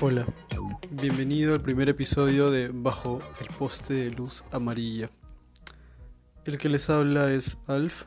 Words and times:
Hola, 0.00 0.26
bienvenido 0.90 1.54
al 1.54 1.62
primer 1.62 1.88
episodio 1.88 2.50
de 2.50 2.70
Bajo 2.72 3.20
el 3.40 3.46
poste 3.56 3.94
de 3.94 4.10
luz 4.10 4.44
amarilla. 4.52 5.10
El 6.44 6.58
que 6.58 6.68
les 6.68 6.90
habla 6.90 7.32
es 7.32 7.58
Alf, 7.66 8.04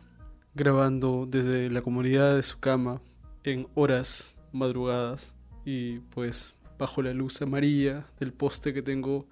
grabando 0.54 1.26
desde 1.28 1.70
la 1.70 1.82
comunidad 1.82 2.36
de 2.36 2.44
su 2.44 2.60
cama 2.60 3.02
en 3.44 3.68
horas 3.76 4.36
madrugadas 4.54 5.36
y 5.66 6.00
pues 6.00 6.54
bajo 6.78 7.02
la 7.02 7.14
luz 7.14 7.42
amarilla 7.42 8.06
del 8.20 8.32
poste 8.32 8.74
que 8.74 8.82
tengo 8.82 9.28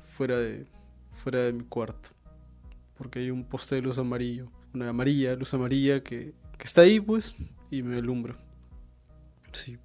fuera 0.00 0.38
de, 0.38 0.66
fuera 1.10 1.40
de 1.40 1.52
mi 1.52 1.64
cuarto. 1.64 2.19
Porque 3.00 3.20
hay 3.20 3.30
un 3.30 3.44
poste 3.44 3.76
de 3.76 3.80
luz 3.80 3.96
amarillo, 3.96 4.52
una 4.74 4.90
amarilla, 4.90 5.34
luz 5.34 5.54
amarilla 5.54 6.02
que, 6.02 6.34
está 6.58 6.82
ahí 6.82 7.00
pues 7.00 7.34
y 7.70 7.82
me 7.82 7.96
alumbra. 7.96 8.36
Sí, 9.52 9.78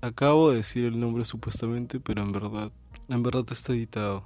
Acabo 0.00 0.48
de 0.48 0.56
decir 0.56 0.86
el 0.86 0.98
nombre 0.98 1.26
supuestamente, 1.26 2.00
pero 2.00 2.22
en 2.22 2.32
verdad, 2.32 2.72
en 3.10 3.22
verdad 3.22 3.44
está 3.50 3.74
editado. 3.74 4.24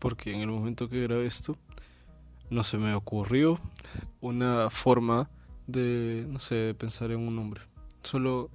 Porque 0.00 0.32
en 0.32 0.40
el 0.40 0.48
momento 0.48 0.88
que 0.88 1.04
grabé 1.04 1.26
esto, 1.26 1.56
no 2.50 2.64
se 2.64 2.78
me 2.78 2.94
ocurrió 2.94 3.60
una 4.20 4.68
forma 4.70 5.30
de, 5.68 6.26
no 6.28 6.40
sé, 6.40 6.56
de 6.56 6.74
pensar 6.74 7.12
en 7.12 7.20
un 7.20 7.36
nombre. 7.36 7.60
Solo 8.02 8.50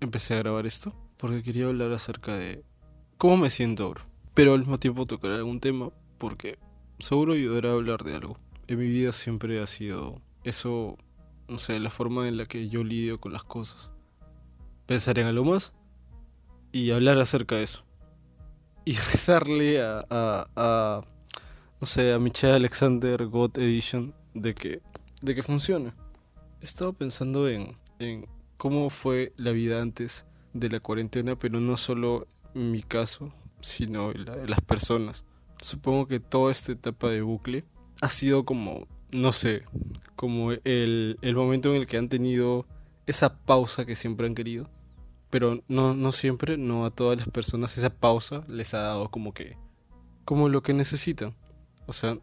empecé 0.00 0.34
a 0.34 0.38
grabar 0.38 0.66
esto 0.66 0.92
porque 1.18 1.44
quería 1.44 1.66
hablar 1.66 1.92
acerca 1.92 2.34
de 2.34 2.64
cómo 3.16 3.36
me 3.36 3.50
siento 3.50 3.84
ahora. 3.84 4.04
Pero 4.34 4.54
al 4.54 4.60
mismo 4.60 4.78
tiempo 4.78 5.06
tocar 5.06 5.30
algún 5.30 5.60
tema 5.60 5.90
porque 6.18 6.58
seguro 6.98 7.34
ayudará 7.34 7.70
a 7.70 7.74
hablar 7.74 8.02
de 8.02 8.16
algo. 8.16 8.36
En 8.70 8.78
mi 8.78 8.86
vida 8.86 9.10
siempre 9.10 9.60
ha 9.60 9.66
sido 9.66 10.22
eso, 10.44 10.96
no 11.48 11.58
sé, 11.58 11.80
la 11.80 11.90
forma 11.90 12.28
en 12.28 12.36
la 12.36 12.44
que 12.44 12.68
yo 12.68 12.84
lidio 12.84 13.20
con 13.20 13.32
las 13.32 13.42
cosas. 13.42 13.90
Pensar 14.86 15.18
en 15.18 15.26
algo 15.26 15.44
más 15.44 15.72
y 16.70 16.92
hablar 16.92 17.18
acerca 17.18 17.56
de 17.56 17.64
eso. 17.64 17.82
Y 18.84 18.92
rezarle 19.12 19.82
a, 19.82 20.06
a, 20.08 21.00
no 21.80 21.86
sé, 21.88 22.12
a 22.12 22.20
Michelle 22.20 22.54
Alexander 22.54 23.26
God 23.26 23.58
Edition 23.58 24.14
de 24.34 24.54
que, 24.54 24.80
de 25.20 25.34
que 25.34 25.42
funcione. 25.42 25.92
He 26.60 26.64
estado 26.64 26.92
pensando 26.92 27.48
en, 27.48 27.76
en 27.98 28.28
cómo 28.56 28.88
fue 28.88 29.32
la 29.36 29.50
vida 29.50 29.82
antes 29.82 30.26
de 30.52 30.68
la 30.68 30.78
cuarentena, 30.78 31.36
pero 31.36 31.58
no 31.58 31.76
solo 31.76 32.28
mi 32.54 32.84
caso, 32.84 33.34
sino 33.62 34.12
la 34.12 34.36
de 34.36 34.46
las 34.46 34.60
personas. 34.60 35.24
Supongo 35.60 36.06
que 36.06 36.20
toda 36.20 36.52
esta 36.52 36.70
etapa 36.70 37.08
de 37.08 37.22
bucle 37.22 37.64
ha 38.00 38.10
sido 38.10 38.44
como, 38.44 38.86
no 39.12 39.32
sé, 39.32 39.64
como 40.16 40.52
el, 40.52 41.18
el 41.20 41.34
momento 41.34 41.70
en 41.70 41.76
el 41.76 41.86
que 41.86 41.96
han 41.96 42.08
tenido 42.08 42.66
esa 43.06 43.38
pausa 43.38 43.84
que 43.84 43.96
siempre 43.96 44.26
han 44.26 44.34
querido 44.34 44.70
pero 45.30 45.62
no, 45.68 45.94
no 45.94 46.12
siempre, 46.12 46.58
no 46.58 46.84
a 46.84 46.90
todas 46.90 47.18
las 47.18 47.28
personas 47.28 47.78
esa 47.78 47.90
pausa 47.90 48.44
les 48.48 48.74
ha 48.74 48.80
dado 48.80 49.08
como 49.10 49.32
que, 49.32 49.56
como 50.24 50.48
lo 50.48 50.62
que 50.62 50.74
necesitan. 50.74 51.34
O 51.86 51.92
sea, 51.92 52.18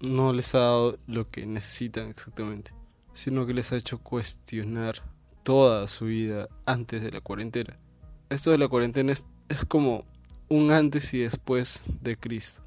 no 0.00 0.32
les 0.32 0.54
ha 0.54 0.60
dado 0.60 0.98
lo 1.06 1.30
que 1.30 1.46
necesitan 1.46 2.08
exactamente, 2.08 2.72
sino 3.12 3.46
que 3.46 3.54
les 3.54 3.72
ha 3.72 3.76
hecho 3.76 3.98
cuestionar 3.98 5.02
toda 5.42 5.86
su 5.86 6.06
vida 6.06 6.48
antes 6.64 7.02
de 7.02 7.10
la 7.10 7.20
cuarentena. 7.20 7.78
Esto 8.30 8.50
de 8.50 8.58
la 8.58 8.68
cuarentena 8.68 9.12
es, 9.12 9.26
es 9.50 9.64
como 9.66 10.06
un 10.48 10.72
antes 10.72 11.12
y 11.12 11.18
después 11.18 11.82
de 12.00 12.16
Cristo. 12.16 12.62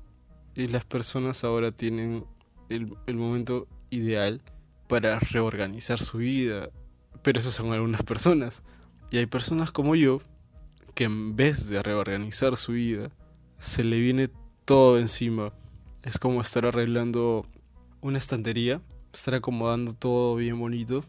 Y 0.56 0.68
las 0.68 0.86
personas 0.86 1.44
ahora 1.44 1.72
tienen 1.72 2.26
el, 2.70 3.16
momento 3.16 3.68
ideal 3.90 4.42
para 4.88 5.20
reorganizar 5.20 6.00
su 6.00 6.20
vida. 6.20 6.70
Pero 7.22 7.40
eso 7.40 7.52
son 7.52 7.72
algunas 7.74 8.04
personas. 8.04 8.64
Y 9.12 9.18
hay 9.18 9.26
personas 9.26 9.72
como 9.72 9.96
yo 9.96 10.22
que 10.96 11.06
en 11.06 11.36
vez 11.36 11.70
de 11.70 11.82
reorganizar 11.82 12.58
su 12.58 12.74
vida, 12.74 13.10
se 13.60 13.84
le 13.84 14.00
viene 14.00 14.30
todo 14.66 15.00
encima. 15.00 15.54
Es 16.04 16.20
como 16.20 16.42
estar 16.42 16.66
arreglando 16.66 17.46
una 18.02 18.18
estantería, 18.18 18.82
estar 19.14 19.36
acomodando 19.36 19.94
todo 19.94 20.36
bien 20.36 20.60
bonito, 20.60 21.06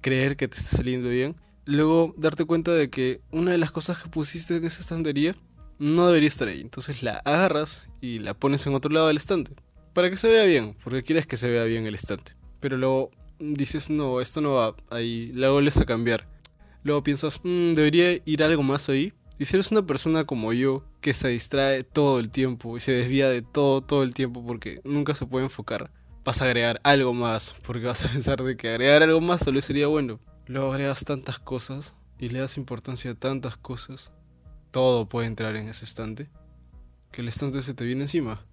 creer 0.00 0.36
que 0.36 0.48
te 0.48 0.58
está 0.58 0.76
saliendo 0.76 1.08
bien, 1.08 1.34
luego 1.64 2.14
darte 2.16 2.44
cuenta 2.44 2.72
de 2.72 2.90
que 2.90 3.20
una 3.30 3.52
de 3.52 3.58
las 3.58 3.70
cosas 3.70 4.02
que 4.02 4.08
pusiste 4.08 4.56
en 4.56 4.64
esa 4.64 4.80
estantería 4.80 5.34
no 5.78 6.06
debería 6.06 6.28
estar 6.28 6.48
ahí. 6.48 6.60
Entonces 6.60 7.02
la 7.02 7.18
agarras 7.18 7.86
y 8.00 8.18
la 8.20 8.34
pones 8.34 8.66
en 8.66 8.74
otro 8.74 8.90
lado 8.90 9.08
del 9.08 9.16
estante. 9.16 9.54
Para 9.96 10.10
que 10.10 10.18
se 10.18 10.28
vea 10.28 10.44
bien, 10.44 10.76
porque 10.84 11.02
quieres 11.02 11.26
que 11.26 11.38
se 11.38 11.48
vea 11.48 11.64
bien 11.64 11.86
el 11.86 11.94
estante. 11.94 12.36
Pero 12.60 12.76
luego 12.76 13.12
dices, 13.38 13.88
no, 13.88 14.20
esto 14.20 14.42
no 14.42 14.52
va 14.52 14.76
ahí, 14.90 15.32
la 15.32 15.48
vuelves 15.48 15.78
a 15.78 15.86
cambiar 15.86 16.28
Luego 16.82 17.02
piensas, 17.02 17.40
mmm, 17.42 17.72
debería 17.72 18.20
ir 18.26 18.42
algo 18.42 18.62
más 18.62 18.90
ahí. 18.90 19.14
Y 19.38 19.46
si 19.46 19.56
eres 19.56 19.72
una 19.72 19.86
persona 19.86 20.24
como 20.24 20.52
yo, 20.52 20.84
que 21.00 21.14
se 21.14 21.28
distrae 21.28 21.82
todo 21.82 22.20
el 22.20 22.28
tiempo 22.28 22.76
y 22.76 22.80
se 22.80 22.92
desvía 22.92 23.30
de 23.30 23.40
todo, 23.40 23.80
todo 23.80 24.02
el 24.02 24.12
tiempo 24.12 24.44
porque 24.44 24.82
nunca 24.84 25.14
se 25.14 25.24
puede 25.24 25.46
enfocar, 25.46 25.90
vas 26.22 26.42
a 26.42 26.44
agregar 26.44 26.78
algo 26.84 27.14
más, 27.14 27.54
porque 27.66 27.86
vas 27.86 28.04
a 28.04 28.08
pensar 28.12 28.42
de 28.42 28.54
que 28.58 28.68
agregar 28.68 29.02
algo 29.02 29.22
más 29.22 29.46
tal 29.46 29.54
vez 29.54 29.64
sería 29.64 29.86
bueno. 29.86 30.20
Luego 30.44 30.74
agregas 30.74 31.06
tantas 31.06 31.38
cosas 31.38 31.96
y 32.18 32.28
le 32.28 32.40
das 32.40 32.58
importancia 32.58 33.12
a 33.12 33.14
tantas 33.14 33.56
cosas, 33.56 34.12
todo 34.72 35.08
puede 35.08 35.26
entrar 35.26 35.56
en 35.56 35.68
ese 35.68 35.86
estante, 35.86 36.28
que 37.12 37.22
el 37.22 37.28
estante 37.28 37.62
se 37.62 37.72
te 37.72 37.86
viene 37.86 38.02
encima 38.02 38.44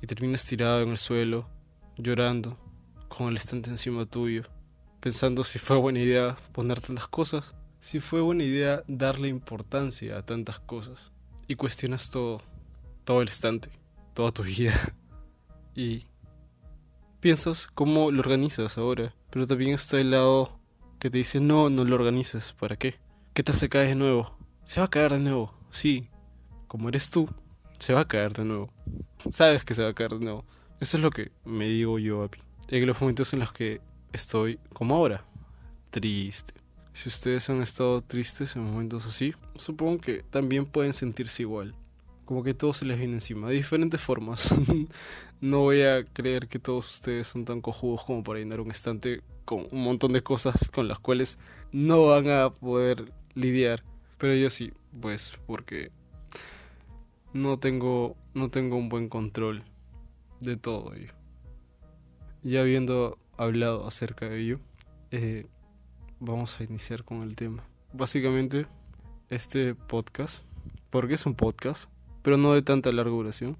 y 0.00 0.06
terminas 0.06 0.44
tirado 0.44 0.80
en 0.82 0.90
el 0.90 0.98
suelo, 0.98 1.48
llorando, 1.96 2.58
con 3.08 3.28
el 3.28 3.36
estante 3.36 3.70
encima 3.70 4.06
tuyo, 4.06 4.42
pensando 5.00 5.44
si 5.44 5.58
fue 5.58 5.76
buena 5.76 6.00
idea 6.00 6.36
poner 6.52 6.80
tantas 6.80 7.08
cosas 7.08 7.54
si 7.80 8.00
fue 8.00 8.20
buena 8.20 8.42
idea 8.42 8.82
darle 8.88 9.28
importancia 9.28 10.18
a 10.18 10.22
tantas 10.22 10.58
cosas 10.58 11.12
y 11.46 11.54
cuestionas 11.54 12.10
todo, 12.10 12.42
todo 13.04 13.22
el 13.22 13.28
instante, 13.28 13.70
toda 14.14 14.32
tu 14.32 14.42
vida 14.42 14.74
y 15.74 16.04
piensas 17.20 17.66
cómo 17.66 18.10
lo 18.10 18.20
organizas 18.20 18.78
ahora, 18.78 19.14
pero 19.30 19.46
también 19.46 19.74
está 19.74 20.00
el 20.00 20.10
lado 20.10 20.58
que 20.98 21.10
te 21.10 21.18
dice 21.18 21.40
no, 21.40 21.70
no 21.70 21.84
lo 21.84 21.94
organizas, 21.94 22.52
¿para 22.52 22.76
qué? 22.76 22.96
¿Qué 23.32 23.42
te 23.42 23.52
hace 23.52 23.68
caer 23.68 23.88
de 23.88 23.94
nuevo? 23.94 24.36
Se 24.64 24.80
va 24.80 24.86
a 24.86 24.90
caer 24.90 25.12
de 25.12 25.20
nuevo, 25.20 25.54
sí, 25.70 26.10
como 26.66 26.88
eres 26.88 27.10
tú, 27.10 27.28
se 27.78 27.92
va 27.92 28.00
a 28.00 28.08
caer 28.08 28.32
de 28.32 28.44
nuevo, 28.44 28.72
sabes 29.30 29.64
que 29.64 29.74
se 29.74 29.82
va 29.82 29.90
a 29.90 29.94
caer 29.94 30.12
de 30.12 30.24
nuevo. 30.24 30.44
Eso 30.80 30.96
es 30.96 31.02
lo 31.02 31.10
que 31.10 31.32
me 31.44 31.66
digo 31.66 31.98
yo 31.98 32.22
a 32.22 32.26
mí. 32.26 32.38
En 32.68 32.86
los 32.86 33.00
momentos 33.00 33.32
en 33.32 33.40
los 33.40 33.52
que 33.52 33.80
estoy 34.12 34.58
como 34.72 34.94
ahora, 34.94 35.24
triste, 35.90 36.54
si 36.92 37.08
ustedes 37.08 37.48
han 37.48 37.62
estado 37.62 38.00
tristes 38.00 38.56
en 38.56 38.64
momentos 38.64 39.06
así, 39.06 39.34
supongo 39.56 40.00
que 40.00 40.24
también 40.30 40.66
pueden 40.66 40.92
sentirse 40.92 41.42
igual. 41.42 41.74
Como 42.24 42.42
que 42.42 42.54
todo 42.54 42.74
se 42.74 42.84
les 42.84 42.98
viene 42.98 43.14
encima, 43.14 43.48
de 43.48 43.54
diferentes 43.54 44.00
formas. 44.00 44.52
no 45.40 45.60
voy 45.60 45.82
a 45.82 46.04
creer 46.04 46.48
que 46.48 46.58
todos 46.58 46.90
ustedes 46.90 47.26
son 47.26 47.44
tan 47.44 47.60
cojudos 47.60 48.04
como 48.04 48.22
para 48.22 48.40
llenar 48.40 48.60
un 48.60 48.70
estante 48.70 49.22
con 49.44 49.66
un 49.70 49.82
montón 49.82 50.12
de 50.12 50.22
cosas 50.22 50.70
con 50.70 50.88
las 50.88 50.98
cuales 50.98 51.38
no 51.72 52.06
van 52.06 52.28
a 52.28 52.50
poder 52.50 53.12
lidiar. 53.34 53.84
Pero 54.18 54.34
yo 54.34 54.50
sí, 54.50 54.72
pues 55.00 55.38
porque 55.46 55.90
no 57.32 57.58
tengo, 57.58 58.16
no 58.34 58.50
tengo 58.50 58.76
un 58.76 58.88
buen 58.88 59.08
control 59.08 59.64
de 60.40 60.56
todo 60.56 60.94
ello. 60.94 61.12
Ya 62.42 62.60
habiendo 62.60 63.18
hablado 63.36 63.86
acerca 63.86 64.28
de 64.28 64.40
ello, 64.40 64.60
eh, 65.10 65.46
vamos 66.20 66.60
a 66.60 66.64
iniciar 66.64 67.04
con 67.04 67.22
el 67.22 67.36
tema. 67.36 67.64
Básicamente, 67.92 68.66
este 69.28 69.74
podcast, 69.74 70.44
porque 70.90 71.14
es 71.14 71.26
un 71.26 71.34
podcast, 71.34 71.90
pero 72.22 72.36
no 72.36 72.54
de 72.54 72.62
tanta 72.62 72.92
larga 72.92 73.10
duración, 73.10 73.56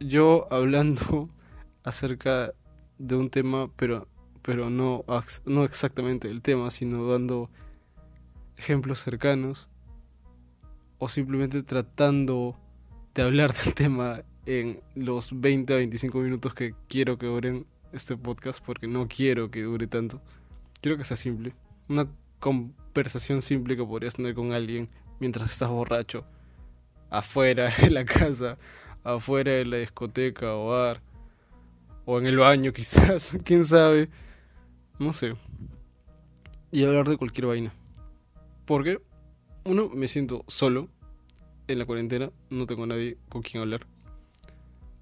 yo 0.00 0.46
hablando 0.50 1.28
acerca 1.84 2.52
de 2.98 3.16
un 3.16 3.30
tema, 3.30 3.70
pero, 3.76 4.08
pero 4.42 4.70
no, 4.70 5.04
no 5.46 5.64
exactamente 5.64 6.28
del 6.28 6.42
tema, 6.42 6.70
sino 6.70 7.06
dando 7.06 7.50
ejemplos 8.56 9.00
cercanos, 9.00 9.68
o 10.98 11.08
simplemente 11.08 11.62
tratando 11.64 12.56
de 13.14 13.22
hablar 13.22 13.52
del 13.52 13.74
tema 13.74 14.22
en 14.46 14.80
los 14.94 15.40
20 15.40 15.72
a 15.72 15.76
25 15.76 16.18
minutos 16.18 16.54
que 16.54 16.74
quiero 16.88 17.18
que 17.18 17.26
duren 17.26 17.66
este 17.92 18.16
podcast, 18.16 18.64
porque 18.64 18.86
no 18.86 19.06
quiero 19.08 19.50
que 19.50 19.62
dure 19.62 19.86
tanto. 19.86 20.20
Quiero 20.80 20.96
que 20.96 21.04
sea 21.04 21.16
simple 21.16 21.54
una 21.88 22.08
conversación 22.38 23.42
simple 23.42 23.76
que 23.76 23.84
podrías 23.84 24.14
tener 24.14 24.34
con 24.34 24.52
alguien 24.52 24.88
mientras 25.20 25.50
estás 25.50 25.68
borracho, 25.68 26.24
afuera 27.10 27.70
de 27.80 27.90
la 27.90 28.04
casa, 28.04 28.58
afuera 29.04 29.52
de 29.52 29.64
la 29.64 29.76
discoteca 29.78 30.54
o 30.54 30.68
bar, 30.68 31.02
o 32.04 32.18
en 32.18 32.26
el 32.26 32.38
baño 32.38 32.72
quizás, 32.74 33.38
quién 33.44 33.64
sabe, 33.64 34.08
no 34.98 35.12
sé. 35.12 35.34
Y 36.70 36.84
hablar 36.84 37.08
de 37.08 37.18
cualquier 37.18 37.46
vaina. 37.46 37.72
Porque, 38.64 39.00
uno, 39.64 39.90
me 39.90 40.08
siento 40.08 40.44
solo 40.48 40.88
en 41.72 41.78
la 41.78 41.86
cuarentena, 41.86 42.30
no 42.50 42.66
tengo 42.66 42.86
nadie 42.86 43.18
con 43.28 43.42
quien 43.42 43.62
hablar. 43.62 43.86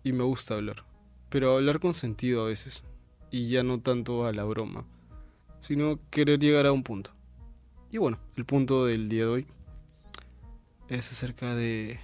Y 0.03 0.13
me 0.13 0.25
gusta 0.25 0.55
hablar. 0.55 0.85
Pero 1.29 1.57
hablar 1.57 1.81
con 1.81 1.95
sentido 1.95 2.43
a 2.43 2.47
veces. 2.47 2.85
y 3.33 3.49
ya 3.49 3.63
no 3.63 3.81
tanto 3.81 4.27
a 4.27 4.33
la 4.33 4.43
broma, 4.43 4.85
sino 5.61 6.01
querer 6.11 6.41
llegar 6.41 6.67
a 6.67 6.73
un 6.73 6.83
punto. 6.83 7.13
Y 7.93 7.99
bueno, 7.99 8.19
el 8.37 8.45
punto 8.45 8.87
del 8.87 9.09
día 9.09 9.23
de 9.23 9.31
hoy 9.31 9.47
es 10.89 11.13
acerca 11.13 11.55
de 11.55 12.01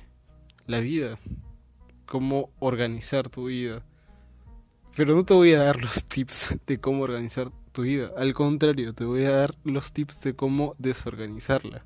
la 0.67 0.79
vida, 0.79 1.19
cómo 2.05 2.51
organizar 2.61 3.29
tu 3.29 3.47
vida. 3.47 3.85
Pero 4.97 5.17
no 5.17 5.25
te 5.25 5.35
voy 5.35 5.53
a 5.55 5.65
dar 5.65 5.83
los 5.83 6.05
tips 6.05 6.61
de 6.65 6.79
cómo 6.79 7.03
organizar 7.03 7.51
tu 7.73 7.83
vida, 7.83 8.11
al 8.17 8.33
contrario, 8.33 8.95
te 8.95 9.05
voy 9.05 9.25
a 9.25 9.33
dar 9.33 9.55
los 9.63 9.93
tips 9.93 10.23
de 10.23 10.35
cómo 10.35 10.75
desorganizarla. 10.79 11.85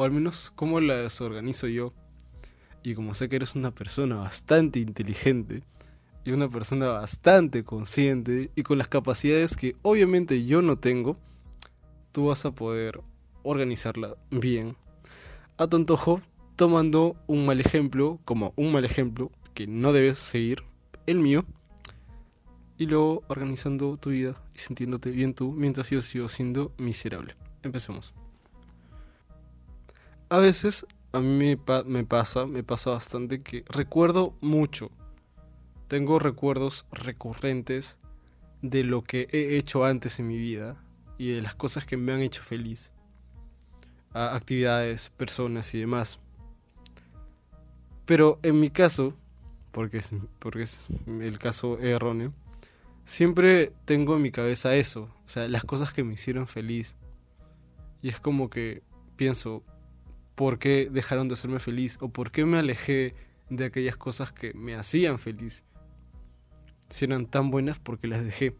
O 0.00 0.04
al 0.04 0.12
menos 0.12 0.50
cómo 0.56 0.80
la 0.80 0.96
desorganizo 0.96 1.66
yo. 1.66 1.92
Y 2.82 2.94
como 2.94 3.12
sé 3.12 3.28
que 3.28 3.36
eres 3.36 3.54
una 3.54 3.70
persona 3.70 4.16
bastante 4.16 4.78
inteligente 4.78 5.62
y 6.24 6.32
una 6.32 6.48
persona 6.48 6.86
bastante 6.86 7.64
consciente 7.64 8.50
y 8.56 8.62
con 8.62 8.78
las 8.78 8.88
capacidades 8.88 9.58
que 9.58 9.76
obviamente 9.82 10.46
yo 10.46 10.62
no 10.62 10.78
tengo, 10.78 11.18
tú 12.12 12.28
vas 12.28 12.46
a 12.46 12.52
poder 12.52 13.02
organizarla 13.42 14.16
bien. 14.30 14.74
A 15.58 15.66
tu 15.66 15.76
antojo, 15.76 16.22
tomando 16.56 17.14
un 17.26 17.44
mal 17.44 17.60
ejemplo, 17.60 18.20
como 18.24 18.54
un 18.56 18.72
mal 18.72 18.86
ejemplo 18.86 19.30
que 19.52 19.66
no 19.66 19.92
debes 19.92 20.16
seguir, 20.18 20.62
el 21.04 21.18
mío, 21.18 21.44
y 22.78 22.86
luego 22.86 23.22
organizando 23.28 23.98
tu 23.98 24.08
vida 24.08 24.42
y 24.54 24.60
sintiéndote 24.60 25.10
bien 25.10 25.34
tú 25.34 25.52
mientras 25.52 25.90
yo 25.90 26.00
sigo 26.00 26.30
siendo 26.30 26.72
miserable. 26.78 27.36
Empecemos. 27.62 28.14
A 30.32 30.38
veces 30.38 30.86
a 31.12 31.18
mí 31.18 31.56
me, 31.86 32.04
pasa, 32.06 32.46
me 32.46 32.62
pasa 32.62 32.90
bastante 32.90 33.40
que 33.40 33.64
recuerdo 33.68 34.36
mucho. 34.40 34.92
Tengo 35.88 36.20
recuerdos 36.20 36.86
recurrentes 36.92 37.98
de 38.62 38.84
lo 38.84 39.02
que 39.02 39.26
he 39.32 39.56
hecho 39.56 39.84
antes 39.84 40.20
en 40.20 40.28
mi 40.28 40.38
vida 40.38 40.80
y 41.18 41.32
de 41.32 41.42
las 41.42 41.56
cosas 41.56 41.84
que 41.84 41.96
me 41.96 42.12
han 42.12 42.20
hecho 42.20 42.42
feliz. 42.42 42.92
Actividades, 44.12 45.10
personas 45.10 45.74
y 45.74 45.80
demás. 45.80 46.20
Pero 48.04 48.38
en 48.44 48.60
mi 48.60 48.70
caso, 48.70 49.14
porque 49.72 49.98
es, 49.98 50.12
porque 50.38 50.62
es 50.62 50.86
el 51.06 51.40
caso 51.40 51.80
erróneo, 51.80 52.32
siempre 53.04 53.72
tengo 53.84 54.14
en 54.14 54.22
mi 54.22 54.30
cabeza 54.30 54.76
eso, 54.76 55.12
o 55.26 55.28
sea, 55.28 55.48
las 55.48 55.64
cosas 55.64 55.92
que 55.92 56.04
me 56.04 56.14
hicieron 56.14 56.46
feliz. 56.46 56.94
Y 58.00 58.10
es 58.10 58.20
como 58.20 58.48
que 58.48 58.84
pienso, 59.16 59.64
por 60.40 60.58
qué 60.58 60.88
dejaron 60.90 61.28
de 61.28 61.34
hacerme 61.34 61.60
feliz 61.60 61.98
o 62.00 62.08
por 62.08 62.30
qué 62.30 62.46
me 62.46 62.56
alejé 62.56 63.14
de 63.50 63.66
aquellas 63.66 63.98
cosas 63.98 64.32
que 64.32 64.54
me 64.54 64.74
hacían 64.74 65.18
feliz. 65.18 65.64
Si 66.88 67.04
eran 67.04 67.26
tan 67.26 67.50
buenas, 67.50 67.78
porque 67.78 68.08
las 68.08 68.24
dejé? 68.24 68.56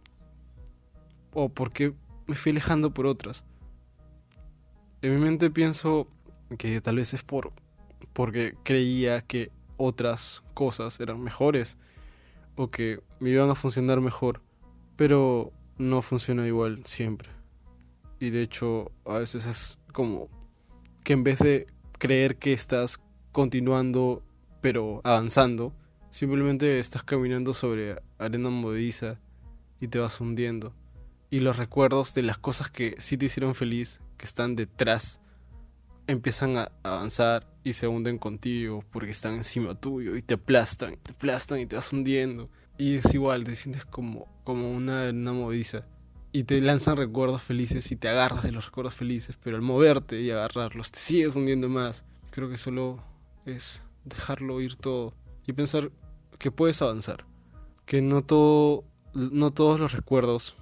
O 1.32 1.48
por 1.48 1.72
qué 1.72 1.94
me 2.26 2.34
fui 2.34 2.52
alejando 2.52 2.92
por 2.92 3.06
otras. 3.06 3.46
En 5.00 5.14
mi 5.14 5.20
mente 5.22 5.48
pienso 5.48 6.06
que 6.58 6.82
tal 6.82 6.96
vez 6.96 7.14
es 7.14 7.22
por 7.22 7.50
porque 8.12 8.56
creía 8.62 9.22
que 9.22 9.50
otras 9.78 10.42
cosas 10.52 11.00
eran 11.00 11.22
mejores 11.22 11.78
o 12.56 12.70
que 12.70 13.02
me 13.20 13.30
iban 13.30 13.48
a 13.48 13.54
funcionar 13.54 14.02
mejor, 14.02 14.42
pero 14.96 15.50
no 15.78 16.02
funciona 16.02 16.46
igual 16.46 16.82
siempre. 16.84 17.30
Y 18.18 18.28
de 18.28 18.42
hecho, 18.42 18.92
a 19.06 19.16
veces 19.16 19.46
es 19.46 19.78
como 19.94 20.28
que 21.04 21.12
en 21.12 21.24
vez 21.24 21.38
de 21.38 21.66
creer 21.98 22.36
que 22.36 22.52
estás 22.52 23.00
continuando 23.32 24.22
pero 24.60 25.00
avanzando, 25.04 25.72
simplemente 26.10 26.78
estás 26.78 27.02
caminando 27.02 27.54
sobre 27.54 28.02
arena 28.18 28.50
movediza 28.50 29.18
y 29.80 29.88
te 29.88 29.98
vas 29.98 30.20
hundiendo. 30.20 30.74
Y 31.30 31.40
los 31.40 31.56
recuerdos 31.56 32.14
de 32.14 32.22
las 32.22 32.38
cosas 32.38 32.70
que 32.70 32.94
sí 32.98 33.16
te 33.16 33.26
hicieron 33.26 33.54
feliz, 33.54 34.00
que 34.18 34.26
están 34.26 34.56
detrás, 34.56 35.20
empiezan 36.06 36.56
a 36.56 36.72
avanzar 36.82 37.46
y 37.62 37.74
se 37.74 37.86
hunden 37.86 38.18
contigo 38.18 38.84
porque 38.90 39.12
están 39.12 39.34
encima 39.34 39.74
tuyo 39.74 40.16
y 40.16 40.22
te 40.22 40.34
aplastan, 40.34 40.96
te 40.96 41.12
aplastan 41.12 41.60
y 41.60 41.66
te 41.66 41.76
vas 41.76 41.92
hundiendo. 41.92 42.50
Y 42.76 42.96
es 42.96 43.14
igual, 43.14 43.44
te 43.44 43.54
sientes 43.54 43.84
como, 43.84 44.26
como 44.42 44.70
una 44.70 45.02
arena 45.02 45.32
movediza 45.32 45.86
y 46.32 46.44
te 46.44 46.60
lanzan 46.60 46.96
recuerdos 46.96 47.42
felices 47.42 47.90
y 47.90 47.96
te 47.96 48.08
agarras 48.08 48.44
de 48.44 48.52
los 48.52 48.66
recuerdos 48.66 48.94
felices, 48.94 49.38
pero 49.42 49.56
al 49.56 49.62
moverte 49.62 50.20
y 50.20 50.30
agarrarlos 50.30 50.92
te 50.92 51.00
sigues 51.00 51.36
hundiendo 51.36 51.68
más. 51.68 52.04
Creo 52.30 52.48
que 52.48 52.56
solo 52.56 53.02
es 53.46 53.84
dejarlo 54.04 54.60
ir 54.60 54.76
todo 54.76 55.14
y 55.46 55.52
pensar 55.52 55.90
que 56.38 56.50
puedes 56.50 56.80
avanzar, 56.82 57.24
que 57.84 58.02
no 58.02 58.22
todo 58.22 58.84
no 59.12 59.50
todos 59.50 59.80
los 59.80 59.92
recuerdos 59.92 60.54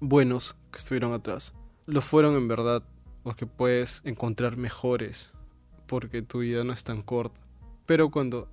buenos 0.00 0.56
que 0.72 0.78
estuvieron 0.78 1.12
atrás 1.12 1.54
lo 1.88 2.02
fueron 2.02 2.36
en 2.36 2.48
verdad 2.48 2.82
o 3.22 3.32
que 3.32 3.46
puedes 3.46 4.02
encontrar 4.04 4.58
mejores 4.58 5.30
porque 5.86 6.20
tu 6.20 6.40
vida 6.40 6.62
no 6.62 6.74
es 6.74 6.84
tan 6.84 7.00
corta. 7.00 7.40
Pero 7.86 8.10
cuando 8.10 8.46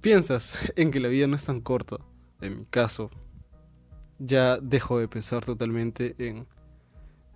piensas 0.00 0.72
en 0.76 0.92
que 0.92 1.00
la 1.00 1.08
vida 1.08 1.26
no 1.26 1.34
es 1.34 1.44
tan 1.44 1.60
corta, 1.60 1.96
en 2.40 2.60
mi 2.60 2.64
caso, 2.64 3.10
ya 4.18 4.58
dejo 4.58 4.98
de 4.98 5.08
pensar 5.08 5.44
totalmente 5.44 6.14
en, 6.18 6.46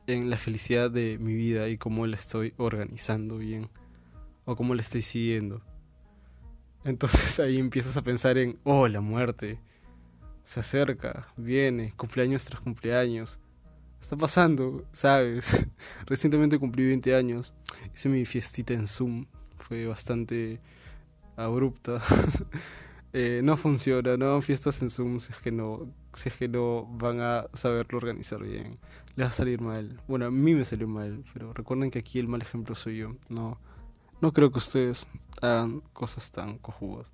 en 0.06 0.30
la 0.30 0.38
felicidad 0.38 0.90
de 0.90 1.18
mi 1.18 1.34
vida 1.34 1.68
y 1.68 1.78
cómo 1.78 2.06
la 2.06 2.16
estoy 2.16 2.54
organizando 2.56 3.38
bien 3.38 3.68
o 4.44 4.56
cómo 4.56 4.74
la 4.74 4.82
estoy 4.82 5.02
siguiendo. 5.02 5.62
Entonces 6.84 7.38
ahí 7.40 7.58
empiezas 7.58 7.96
a 7.96 8.02
pensar 8.02 8.38
en, 8.38 8.58
oh, 8.64 8.88
la 8.88 9.00
muerte 9.00 9.60
se 10.42 10.60
acerca, 10.60 11.28
viene, 11.36 11.92
cumpleaños 11.96 12.44
tras 12.44 12.60
cumpleaños. 12.60 13.38
Está 14.00 14.16
pasando, 14.16 14.84
¿sabes? 14.92 15.68
Recientemente 16.06 16.58
cumplí 16.58 16.86
20 16.86 17.14
años, 17.14 17.52
hice 17.94 18.08
mi 18.08 18.24
fiestita 18.24 18.72
en 18.72 18.86
Zoom, 18.86 19.26
fue 19.58 19.86
bastante 19.86 20.60
abrupta. 21.36 22.02
Eh, 23.12 23.40
no 23.42 23.56
funciona, 23.56 24.16
no 24.16 24.40
fiestas 24.40 24.80
en 24.82 24.88
Zoom 24.88 25.18
si 25.18 25.32
es 25.32 25.40
que 25.40 25.50
no 25.50 25.92
si 26.14 26.28
es 26.28 26.36
que 26.36 26.48
no 26.48 26.86
van 26.86 27.20
a 27.20 27.46
saberlo 27.54 27.98
organizar 27.98 28.42
bien. 28.42 28.78
Les 29.16 29.26
va 29.26 29.28
a 29.28 29.32
salir 29.32 29.60
mal. 29.60 30.00
Bueno, 30.08 30.26
a 30.26 30.30
mí 30.30 30.54
me 30.54 30.64
salió 30.64 30.88
mal, 30.88 31.22
pero 31.32 31.52
recuerden 31.52 31.90
que 31.90 31.98
aquí 31.98 32.18
el 32.18 32.28
mal 32.28 32.42
ejemplo 32.42 32.74
soy 32.74 32.98
yo. 32.98 33.12
No, 33.28 33.58
no 34.20 34.32
creo 34.32 34.50
que 34.50 34.58
ustedes 34.58 35.06
hagan 35.40 35.82
cosas 35.92 36.30
tan 36.30 36.58
cojudas. 36.58 37.12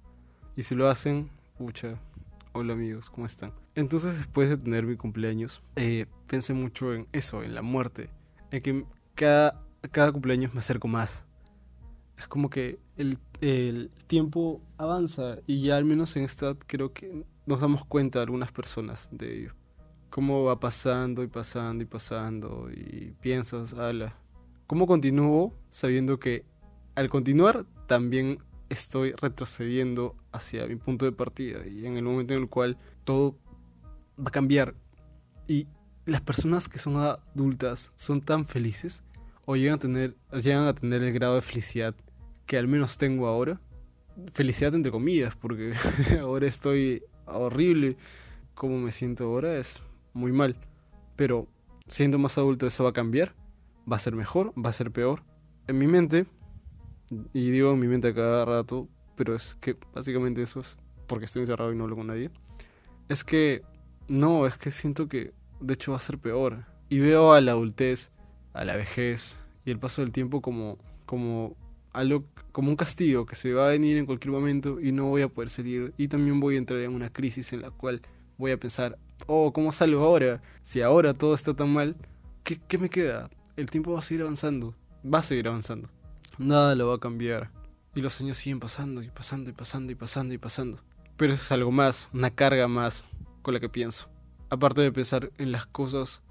Y 0.57 0.63
si 0.63 0.75
lo 0.75 0.89
hacen, 0.89 1.31
pucha, 1.59 1.99
hola 2.53 2.73
amigos, 2.73 3.11
¿cómo 3.11 3.27
están? 3.27 3.53
Entonces 3.75 4.17
después 4.17 4.49
de 4.49 4.57
tener 4.57 4.87
mi 4.87 4.97
cumpleaños, 4.97 5.61
eh, 5.77 6.07
pensé 6.27 6.55
mucho 6.55 6.95
en 6.95 7.07
eso, 7.13 7.43
en 7.43 7.55
la 7.55 7.63
muerte. 7.63 8.09
En 8.51 8.63
que 8.63 8.87
cada, 9.15 9.63
cada 9.91 10.13
cumpleaños 10.13 10.55
me 10.55 10.61
acerco 10.61 10.89
más. 10.89 11.26
Es 12.19 12.29
como 12.29 12.51
que 12.51 12.79
el, 12.97 13.19
el 13.41 13.91
tiempo 14.07 14.63
avanza 14.79 15.39
y 15.47 15.63
ya 15.63 15.77
al 15.77 15.85
menos 15.85 16.17
en 16.17 16.25
esta 16.25 16.55
creo 16.67 16.93
que 16.93 17.25
nos 17.47 17.61
damos 17.61 17.85
cuenta 17.85 18.23
algunas 18.23 18.53
personas 18.53 19.09
de 19.13 19.39
ello. 19.39 19.53
Cómo 20.11 20.45
va 20.45 20.59
pasando 20.59 21.23
y 21.23 21.27
pasando 21.27 21.83
y 21.83 21.87
pasando 21.87 22.71
y 22.71 23.15
piensas, 23.21 23.75
ala, 23.75 24.17
¿cómo 24.67 24.87
continúo 24.87 25.53
sabiendo 25.69 26.19
que 26.19 26.45
al 26.95 27.11
continuar 27.11 27.67
también 27.87 28.39
estoy 28.69 29.13
retrocediendo 29.13 30.17
hacia 30.33 30.67
mi 30.67 30.77
punto 30.77 31.05
de 31.05 31.13
partida 31.13 31.67
y 31.67 31.87
en 31.87 31.97
el 31.97 32.05
momento 32.05 32.35
en 32.35 32.43
el 32.43 32.49
cual 32.49 32.77
todo 33.05 33.37
va 34.19 34.29
a 34.29 34.31
cambiar 34.31 34.75
y 35.47 35.67
las 36.05 36.21
personas 36.21 36.69
que 36.69 36.79
son 36.79 36.97
adultas 36.97 37.93
son 37.97 38.21
tan 38.21 38.47
felices 38.47 39.05
o 39.45 39.57
llegan 39.57 39.75
a 39.75 39.79
tener 39.79 40.17
llegan 40.33 40.67
a 40.67 40.75
tener 40.75 41.03
el 41.03 41.13
grado 41.13 41.37
de 41.37 41.43
felicidad 41.43 41.95
que 42.47 42.59
al 42.59 42.69
menos 42.69 42.99
tengo 42.99 43.27
ahora 43.27 43.61
felicidad 44.33 44.75
entre 44.75 44.93
comillas 44.93 45.37
porque 45.37 45.75
ahora 46.21 46.47
estoy 46.47 47.03
horrible 47.27 47.97
como 48.55 48.79
me 48.79 48.91
siento 48.91 49.25
ahora, 49.25 49.59
es 49.59 49.83
muy 50.15 50.33
mal. 50.33 50.57
Pero 51.15 51.47
siendo 51.87 52.19
más 52.19 52.39
adulto 52.39 52.67
eso 52.67 52.85
va 52.85 52.91
a 52.91 52.95
cambiar, 52.95 53.35
va 53.91 53.97
a 53.97 54.01
ser 54.01 54.17
mejor, 54.17 54.53
va 54.63 54.71
a 54.71 54.73
ser 54.73 54.91
peor. 54.91 55.23
En 55.69 55.79
mi 55.79 55.87
mente, 55.87 56.27
y 57.33 57.51
digo 57.51 57.73
en 57.73 57.79
mi 57.79 57.87
mente 57.87 58.15
cada 58.15 58.45
rato, 58.45 58.89
pero 59.15 59.35
es 59.35 59.55
que 59.57 59.77
básicamente 59.95 60.43
eso 60.43 60.61
es 60.61 60.79
porque 61.07 61.27
estoy 61.27 61.41
encerrado 61.41 61.73
y 61.73 61.77
no 61.77 61.85
hablo 61.85 61.97
con 61.97 62.07
nadie, 62.07 62.31
es 63.09 63.25
que 63.25 63.63
no, 64.09 64.47
es 64.47 64.57
que 64.57 64.71
siento 64.71 65.09
que 65.09 65.33
de 65.61 65.75
hecho 65.75 65.93
va 65.93 65.99
a 65.99 66.01
ser 66.01 66.19
peor. 66.19 66.65
Y 66.89 67.01
veo 67.01 67.35
a 67.35 67.41
la 67.41 67.53
adultez, 67.53 68.11
a 68.55 68.65
la 68.65 68.77
vejez 68.77 69.45
y 69.65 69.71
el 69.71 69.79
paso 69.79 70.01
del 70.01 70.13
tiempo 70.13 70.41
como, 70.41 70.79
como 71.05 71.57
algo 71.97 72.25
como 72.53 72.71
un 72.71 72.77
castigo 72.77 73.27
que 73.27 73.35
se 73.35 73.53
va 73.53 73.67
a 73.67 73.71
venir 73.71 73.97
en 73.97 74.07
cualquier 74.07 74.33
momento 74.33 74.81
y 74.81 74.93
no 74.93 75.07
voy 75.07 75.23
a 75.23 75.29
poder 75.29 75.49
salir 75.49 75.95
y 75.97 76.09
también 76.09 76.41
voy 76.41 76.55
a 76.55 76.59
entrar 76.59 76.81
en 76.81 76.95
una 76.95 77.11
crisis 77.11 77.53
en 77.53 77.63
la 77.63 77.71
cual 77.71 78.03
voy 78.39 78.51
a 78.53 78.61
pensar, 78.61 78.99
oh, 79.27 79.53
¿cómo 79.53 79.73
salgo 79.73 80.05
ahora? 80.05 80.43
Si 80.63 80.83
ahora 80.83 81.15
todo 81.15 81.35
está 81.35 81.55
tan 81.55 81.73
mal, 81.73 81.97
¿qué, 82.45 82.61
qué 82.69 82.79
me 82.79 82.91
queda? 82.91 83.31
El 83.57 83.67
tiempo 83.67 83.93
va 83.93 84.01
a 84.01 84.03
seguir 84.03 84.23
avanzando, 84.23 84.75
va 85.03 85.21
a 85.21 85.23
seguir 85.23 85.49
avanzando. 85.49 85.89
Nada 86.39 86.75
lo 86.75 86.89
va 86.89 86.97
a 86.97 87.01
cambiar. 87.01 87.51
Y 87.95 88.03
los 88.03 88.21
años 88.21 88.37
siguen 88.37 88.61
pasando 88.61 89.03
y 89.03 89.09
pasando 89.09 89.49
y 89.49 89.55
pasando 89.55 89.91
y 89.91 89.95
pasando 89.95 90.35
y 90.35 90.39
pasando. 90.39 90.79
Pero 91.17 91.33
eso 91.33 91.43
es 91.43 91.53
algo 91.53 91.73
más, 91.73 92.11
una 92.13 92.31
carga 92.31 92.69
más 92.69 93.07
con 93.41 93.55
la 93.55 93.61
que 93.61 93.71
pienso. 93.71 94.11
Aparte 94.51 94.83
de 94.83 94.93
pensar 94.93 95.33
en 95.39 95.51
las 95.51 95.65
cosas 95.65 96.23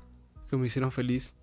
que 0.48 0.58
me 0.58 0.68
hicieron 0.68 0.92
feliz 0.92 1.36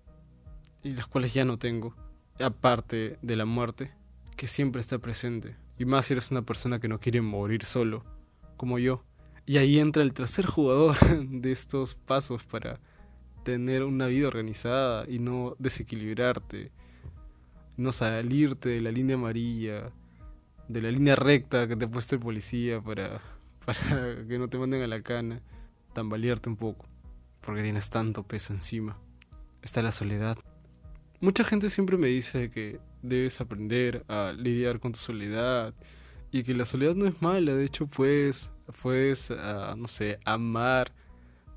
y 0.81 0.93
las 0.93 1.07
cuales 1.07 1.33
ya 1.33 1.43
no 1.43 1.59
tengo. 1.59 1.93
Aparte 2.39 3.17
de 3.21 3.35
la 3.35 3.45
muerte, 3.45 3.93
que 4.43 4.47
siempre 4.47 4.81
está 4.81 4.99
presente. 4.99 5.55
Y 5.79 5.85
más 5.85 6.05
si 6.05 6.11
eres 6.15 6.29
una 6.29 6.41
persona 6.41 6.77
que 6.77 6.89
no 6.89 6.99
quiere 6.99 7.21
morir 7.21 7.63
solo, 7.63 8.03
como 8.57 8.77
yo. 8.77 9.01
Y 9.45 9.55
ahí 9.55 9.79
entra 9.79 10.03
el 10.03 10.13
tercer 10.13 10.45
jugador 10.45 10.97
de 11.29 11.49
estos 11.53 11.95
pasos 11.95 12.43
para 12.43 12.81
tener 13.45 13.83
una 13.83 14.07
vida 14.07 14.27
organizada 14.27 15.05
y 15.07 15.19
no 15.19 15.55
desequilibrarte, 15.59 16.73
no 17.77 17.93
salirte 17.93 18.67
de 18.67 18.81
la 18.81 18.91
línea 18.91 19.15
amarilla, 19.15 19.93
de 20.67 20.81
la 20.81 20.91
línea 20.91 21.15
recta 21.15 21.65
que 21.65 21.77
te 21.77 21.85
ha 21.85 21.89
el 22.11 22.19
policía 22.19 22.81
para, 22.81 23.21
para 23.65 24.27
que 24.27 24.37
no 24.37 24.49
te 24.49 24.57
manden 24.57 24.81
a 24.81 24.87
la 24.87 25.01
cana, 25.01 25.41
tambalearte 25.93 26.49
un 26.49 26.57
poco, 26.57 26.85
porque 27.39 27.63
tienes 27.63 27.89
tanto 27.89 28.23
peso 28.23 28.51
encima. 28.51 28.99
Está 29.61 29.81
la 29.81 29.93
soledad. 29.93 30.37
Mucha 31.21 31.45
gente 31.45 31.69
siempre 31.69 31.95
me 31.95 32.07
dice 32.07 32.49
que 32.49 32.81
debes 33.03 33.39
aprender 33.41 34.03
a 34.07 34.33
lidiar 34.35 34.79
con 34.79 34.93
tu 34.93 34.99
soledad 34.99 35.73
y 36.31 36.41
que 36.41 36.55
la 36.55 36.65
soledad 36.65 36.95
no 36.95 37.05
es 37.05 37.21
mala, 37.21 37.53
de 37.53 37.65
hecho 37.65 37.85
puedes, 37.85 38.51
puedes 38.81 39.29
uh, 39.29 39.75
no 39.77 39.87
sé, 39.87 40.19
amar 40.25 40.91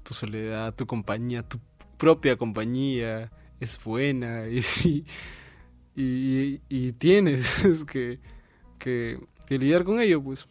tu 0.02 0.12
soledad, 0.12 0.74
tu 0.74 0.86
compañía, 0.86 1.42
tu 1.42 1.58
propia 1.96 2.36
compañía 2.36 3.32
es 3.58 3.82
buena 3.82 4.46
y, 4.48 5.04
y, 5.96 6.60
y 6.68 6.92
tienes 6.92 7.84
que, 7.90 8.20
que 8.78 9.18
lidiar 9.48 9.84
con 9.84 10.00
ello, 10.00 10.22
pues 10.22 10.46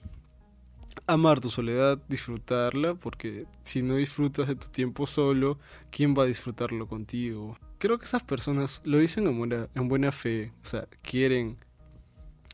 amar 1.08 1.40
tu 1.40 1.50
soledad, 1.50 2.00
disfrutarla, 2.08 2.96
porque 2.96 3.46
si 3.62 3.82
no 3.82 3.96
disfrutas 3.96 4.48
de 4.48 4.56
tu 4.56 4.70
tiempo 4.70 5.06
solo, 5.06 5.60
¿quién 5.92 6.16
va 6.18 6.24
a 6.24 6.28
disfrutarlo 6.28 6.88
contigo? 6.88 7.58
Creo 7.78 7.98
que 7.98 8.06
esas 8.06 8.24
personas 8.24 8.82
lo 8.86 8.98
dicen 9.00 9.28
en 9.28 9.38
buena, 9.38 9.68
en 9.76 9.88
buena 9.88 10.12
fe, 10.12 10.54
o 10.64 10.66
sea, 10.66 10.88
quieren 11.02 11.58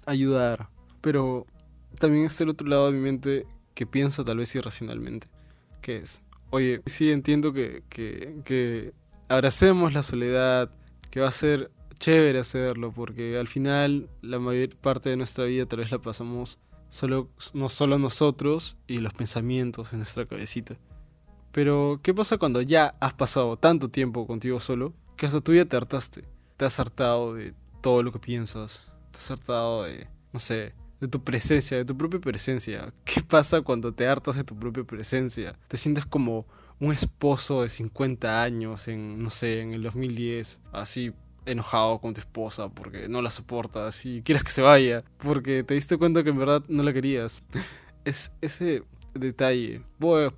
ayudar, 0.06 0.70
pero 1.02 1.46
también 2.00 2.26
está 2.26 2.44
el 2.44 2.50
otro 2.50 2.68
lado 2.68 2.88
de 2.88 2.94
mi 2.94 3.00
mente 3.00 3.46
que 3.76 3.86
piensa 3.86 4.24
tal 4.24 4.38
vez 4.38 4.54
irracionalmente, 4.56 5.28
que 5.82 5.98
es, 5.98 6.22
oye, 6.50 6.82
sí 6.86 7.12
entiendo 7.12 7.54
que, 7.54 7.84
que, 7.90 8.42
que 8.46 8.94
abracemos 9.30 9.94
la 9.94 10.04
soledad, 10.04 10.72
que 11.10 11.20
va 11.20 11.28
a 11.28 11.32
ser 11.32 11.72
chévere 12.00 12.40
hacerlo, 12.40 12.92
porque 12.92 13.38
al 13.38 13.48
final 13.48 14.10
la 14.22 14.40
mayor 14.40 14.76
parte 14.76 15.10
de 15.10 15.18
nuestra 15.18 15.46
vida 15.46 15.68
tal 15.68 15.80
vez 15.80 15.92
la 15.92 16.00
pasamos 16.00 16.58
solo, 16.90 17.30
no 17.54 17.70
solo 17.70 18.00
nosotros 18.00 18.78
y 18.88 18.98
los 18.98 19.14
pensamientos 19.14 19.94
en 19.94 20.00
nuestra 20.00 20.26
cabecita. 20.26 20.78
Pero, 21.52 22.00
¿qué 22.02 22.14
pasa 22.14 22.38
cuando 22.38 22.62
ya 22.62 22.96
has 23.00 23.14
pasado 23.14 23.58
tanto 23.58 23.90
tiempo 23.90 24.26
contigo 24.26 24.60
solo 24.60 24.94
que 25.22 25.28
hasta 25.28 25.40
tú 25.40 25.54
ya 25.54 25.66
te 25.66 25.78
hartaste? 25.78 26.24
Te 26.58 26.66
has 26.66 26.80
hartado 26.80 27.36
de 27.36 27.54
todo 27.80 28.02
lo 28.02 28.12
que 28.12 28.18
piensas, 28.18 28.92
te 29.12 29.20
has 29.20 29.30
hartado 29.30 29.84
de, 29.84 30.08
no 30.34 30.40
sé, 30.40 30.74
de 31.00 31.08
tu 31.08 31.24
presencia, 31.24 31.78
de 31.78 31.86
tu 31.86 31.96
propia 31.96 32.20
presencia. 32.20 32.92
¿Qué 33.06 33.22
pasa 33.22 33.62
cuando 33.62 33.94
te 33.94 34.08
hartas 34.08 34.36
de 34.36 34.44
tu 34.44 34.58
propia 34.58 34.84
presencia? 34.84 35.54
Te 35.68 35.78
sientes 35.78 36.08
como 36.08 36.48
un 36.80 36.92
esposo 36.92 37.62
de 37.62 37.70
50 37.70 38.42
años 38.42 38.88
en, 38.88 39.22
no 39.22 39.30
sé, 39.30 39.62
en 39.62 39.74
el 39.74 39.84
2010, 39.84 40.60
así 40.72 41.14
enojado 41.46 42.00
con 42.00 42.16
tu 42.16 42.20
esposa 42.22 42.70
porque 42.70 43.08
no 43.08 43.22
la 43.22 43.30
soportas 43.30 44.04
y 44.08 44.24
quieres 44.24 44.44
que 44.44 44.50
se 44.50 44.64
vaya 44.64 45.04
porque 45.20 45.64
te 45.64 45.76
diste 45.76 45.98
cuenta 45.98 46.24
que 46.24 46.32
en 46.32 46.40
verdad 46.40 46.64
no 46.68 46.82
la 46.82 46.94
querías. 46.94 47.44
Es 48.06 48.32
ese 48.42 48.82
detalle. 49.14 49.84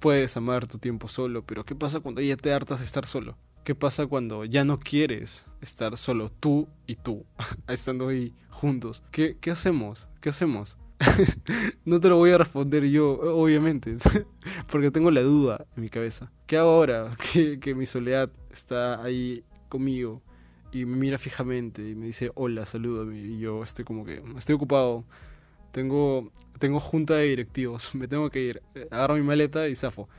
Puedes 0.01 0.35
amar 0.35 0.67
tu 0.67 0.77
tiempo 0.77 1.07
solo, 1.07 1.45
pero 1.45 1.63
¿qué 1.63 1.73
pasa 1.73 2.01
cuando 2.01 2.19
ya 2.19 2.35
te 2.35 2.51
hartas 2.51 2.79
de 2.79 2.85
estar 2.85 3.05
solo? 3.05 3.37
¿Qué 3.63 3.75
pasa 3.75 4.07
cuando 4.07 4.45
ya 4.45 4.65
no 4.65 4.79
quieres 4.79 5.47
estar 5.61 5.95
solo 5.97 6.29
tú 6.29 6.67
y 6.85 6.95
tú, 6.95 7.25
estando 7.67 8.09
ahí 8.09 8.33
juntos? 8.49 9.03
¿Qué, 9.11 9.37
qué 9.39 9.51
hacemos? 9.51 10.09
¿Qué 10.21 10.29
hacemos? 10.29 10.77
no 11.85 11.99
te 11.99 12.09
lo 12.09 12.17
voy 12.17 12.31
a 12.31 12.37
responder 12.37 12.85
yo, 12.85 13.19
obviamente, 13.35 13.97
porque 14.71 14.91
tengo 14.91 15.11
la 15.11 15.21
duda 15.21 15.65
en 15.75 15.81
mi 15.81 15.89
cabeza. 15.89 16.31
¿Qué 16.45 16.57
hago 16.57 16.71
ahora 16.71 17.15
que, 17.33 17.59
que 17.59 17.75
mi 17.75 17.85
soledad 17.85 18.31
está 18.51 19.01
ahí 19.03 19.43
conmigo? 19.69 20.21
y 20.73 20.85
me 20.85 20.97
mira 20.97 21.19
fijamente 21.19 21.87
y 21.87 21.95
me 21.95 22.07
dice, 22.07 22.31
hola, 22.33 22.65
salúdame. 22.65 23.19
Y 23.19 23.39
yo 23.39 23.63
estoy 23.63 23.85
como 23.85 24.03
que, 24.05 24.23
estoy 24.35 24.55
ocupado, 24.55 25.05
tengo, 25.71 26.31
tengo 26.57 26.79
junta 26.79 27.15
de 27.15 27.27
directivos, 27.27 27.93
me 27.95 28.07
tengo 28.07 28.29
que 28.29 28.41
ir. 28.41 28.63
Agarro 28.89 29.15
mi 29.15 29.21
maleta 29.21 29.69
y 29.69 29.75
zafo. 29.75 30.09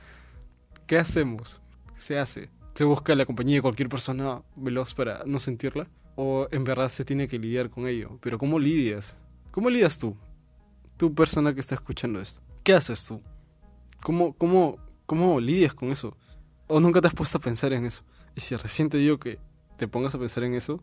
¿Qué 0.86 0.96
hacemos? 0.96 1.60
¿Se 1.96 2.18
hace? 2.18 2.50
¿Se 2.74 2.82
busca 2.82 3.14
la 3.14 3.24
compañía 3.24 3.56
de 3.56 3.62
cualquier 3.62 3.88
persona 3.88 4.42
veloz 4.56 4.94
para 4.94 5.22
no 5.26 5.38
sentirla? 5.38 5.86
¿O 6.16 6.48
en 6.50 6.64
verdad 6.64 6.88
se 6.88 7.04
tiene 7.04 7.28
que 7.28 7.38
lidiar 7.38 7.70
con 7.70 7.86
ello? 7.86 8.18
Pero 8.20 8.36
¿cómo 8.36 8.58
lidias? 8.58 9.20
¿Cómo 9.52 9.70
lidias 9.70 9.96
tú? 9.96 10.16
Tú 10.96 11.14
persona 11.14 11.54
que 11.54 11.60
está 11.60 11.76
escuchando 11.76 12.20
esto. 12.20 12.42
¿Qué 12.64 12.72
haces 12.74 13.04
tú? 13.04 13.22
¿Cómo, 14.02 14.32
cómo, 14.32 14.78
cómo 15.06 15.40
lidias 15.40 15.72
con 15.72 15.90
eso? 15.90 16.16
¿O 16.66 16.80
nunca 16.80 17.00
te 17.00 17.06
has 17.06 17.14
puesto 17.14 17.38
a 17.38 17.40
pensar 17.40 17.72
en 17.72 17.84
eso? 17.84 18.02
Y 18.34 18.40
si 18.40 18.56
recién 18.56 18.90
te 18.90 18.98
digo 18.98 19.20
que 19.20 19.38
te 19.76 19.86
pongas 19.86 20.16
a 20.16 20.18
pensar 20.18 20.42
en 20.42 20.54
eso, 20.54 20.82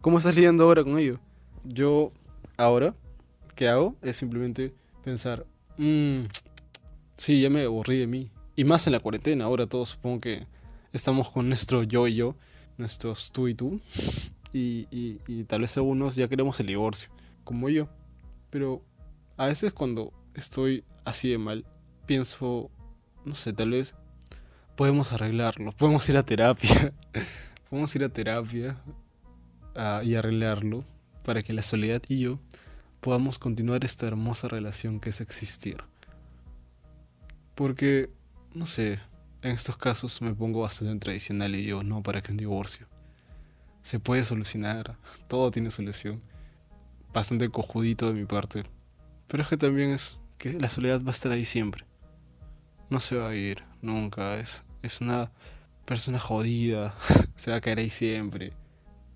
¿cómo 0.00 0.18
estás 0.18 0.34
lidiando 0.34 0.64
ahora 0.64 0.82
con 0.82 0.98
ello? 0.98 1.20
Yo 1.62 2.10
ahora, 2.56 2.92
¿qué 3.54 3.68
hago? 3.68 3.94
Es 4.02 4.16
simplemente 4.16 4.74
pensar, 5.04 5.46
mmm, 5.78 6.22
sí, 7.16 7.40
ya 7.40 7.50
me 7.50 7.62
aburrí 7.62 8.00
de 8.00 8.08
mí. 8.08 8.32
Y 8.56 8.64
más 8.64 8.88
en 8.88 8.94
la 8.94 9.00
cuarentena, 9.00 9.44
ahora 9.44 9.68
todos 9.68 9.90
supongo 9.90 10.20
que 10.20 10.52
estamos 10.94 11.28
con 11.28 11.48
nuestro 11.48 11.82
yo 11.82 12.06
y 12.06 12.14
yo, 12.14 12.36
nuestros 12.78 13.32
tú 13.32 13.48
y 13.48 13.54
tú. 13.54 13.80
Y, 14.52 14.86
y, 15.26 15.44
tal 15.44 15.62
vez 15.62 15.76
algunos 15.76 16.14
ya 16.14 16.28
queremos 16.28 16.58
el 16.60 16.68
divorcio, 16.68 17.10
como 17.42 17.68
yo. 17.68 17.88
Pero 18.50 18.82
a 19.36 19.46
veces 19.46 19.72
cuando 19.72 20.12
estoy 20.34 20.84
así 21.04 21.28
de 21.28 21.38
mal, 21.38 21.66
pienso, 22.06 22.70
no 23.24 23.34
sé, 23.34 23.52
tal 23.52 23.70
vez 23.70 23.96
podemos 24.76 25.12
arreglarlo, 25.12 25.72
podemos 25.72 26.08
ir 26.08 26.16
a 26.16 26.24
terapia. 26.24 26.92
A 27.74 27.96
ir 27.96 28.04
a 28.04 28.08
terapia 28.08 28.76
y 30.04 30.14
arreglarlo 30.14 30.84
para 31.24 31.42
que 31.42 31.52
la 31.52 31.62
soledad 31.62 32.00
y 32.08 32.20
yo 32.20 32.38
podamos 33.00 33.40
continuar 33.40 33.84
esta 33.84 34.06
hermosa 34.06 34.46
relación 34.46 35.00
que 35.00 35.10
es 35.10 35.20
existir. 35.20 35.82
Porque, 37.56 38.10
no 38.54 38.66
sé, 38.66 39.00
en 39.44 39.50
estos 39.50 39.76
casos 39.76 40.22
me 40.22 40.34
pongo 40.34 40.62
bastante 40.62 40.98
tradicional 40.98 41.54
y 41.54 41.66
digo, 41.66 41.82
no, 41.82 42.02
para 42.02 42.22
que 42.22 42.32
un 42.32 42.38
divorcio. 42.38 42.88
Se 43.82 44.00
puede 44.00 44.24
solucionar, 44.24 44.96
todo 45.28 45.50
tiene 45.50 45.70
solución. 45.70 46.22
Bastante 47.12 47.50
cojudito 47.50 48.08
de 48.08 48.14
mi 48.14 48.24
parte. 48.24 48.64
Pero 49.28 49.42
es 49.42 49.48
que 49.50 49.58
también 49.58 49.90
es 49.90 50.16
que 50.38 50.54
la 50.54 50.70
soledad 50.70 51.02
va 51.04 51.08
a 51.08 51.10
estar 51.10 51.30
ahí 51.30 51.44
siempre. 51.44 51.84
No 52.88 53.00
se 53.00 53.16
va 53.16 53.28
a 53.28 53.34
ir, 53.34 53.62
nunca. 53.82 54.36
Es, 54.36 54.64
es 54.82 55.02
una 55.02 55.30
persona 55.84 56.18
jodida, 56.18 56.94
se 57.36 57.50
va 57.50 57.58
a 57.58 57.60
caer 57.60 57.80
ahí 57.80 57.90
siempre, 57.90 58.54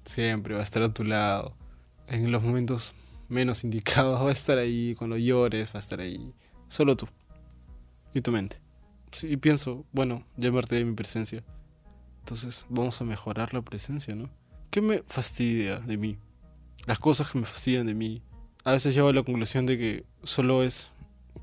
siempre 0.05 0.55
va 0.55 0.61
a 0.61 0.65
estar 0.65 0.83
a 0.83 0.93
tu 0.93 1.05
lado. 1.05 1.57
En 2.07 2.31
los 2.31 2.43
momentos 2.43 2.93
menos 3.31 3.65
indicados 3.65 4.21
va 4.25 4.29
a 4.29 4.33
estar 4.33 4.59
ahí, 4.59 4.95
cuando 4.95 5.17
llores 5.17 5.71
va 5.71 5.79
a 5.79 5.81
estar 5.81 6.01
ahí, 6.01 6.35
solo 6.69 6.97
tú 6.97 7.09
y 8.13 8.21
tu 8.21 8.31
mente. 8.31 8.68
Sí, 9.11 9.29
y 9.29 9.37
pienso, 9.37 9.85
bueno, 9.93 10.25
ya 10.37 10.51
me 10.51 10.61
de 10.61 10.85
mi 10.85 10.95
presencia. 10.95 11.45
Entonces 12.21 12.67
vamos 12.69 13.01
a 13.01 13.05
mejorar 13.05 13.55
la 13.55 13.63
presencia, 13.63 14.15
¿no? 14.15 14.29
¿Qué 14.71 14.81
me 14.81 15.03
fastidia 15.07 15.79
de 15.79 15.97
mí? 15.97 16.19
Las 16.87 16.99
cosas 16.99 17.31
que 17.31 17.39
me 17.39 17.47
fastidian 17.47 17.87
de 17.87 17.95
mí. 17.95 18.23
A 18.65 18.73
veces 18.73 18.95
llego 18.95 19.09
a 19.09 19.13
la 19.13 19.23
conclusión 19.23 19.65
de 19.65 19.79
que 19.79 20.05
solo 20.25 20.63
es 20.63 20.93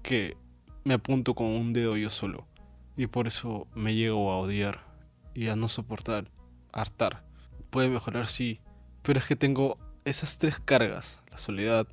que 0.04 0.38
me 0.84 0.94
apunto 0.94 1.34
con 1.34 1.48
un 1.48 1.74
dedo 1.74 1.98
yo 1.98 2.10
solo. 2.10 2.48
Y 2.96 3.08
por 3.08 3.26
eso 3.28 3.68
me 3.74 3.96
llego 3.96 4.32
a 4.32 4.38
odiar 4.38 4.86
y 5.34 5.48
a 5.48 5.56
no 5.56 5.68
soportar, 5.68 6.28
hartar. 6.72 7.24
Puede 7.72 7.90
mejorar, 7.90 8.28
sí, 8.28 8.62
pero 9.02 9.20
es 9.20 9.26
que 9.26 9.36
tengo 9.36 9.78
esas 10.06 10.38
tres 10.38 10.60
cargas, 10.60 11.24
la 11.32 11.38
soledad, 11.38 11.88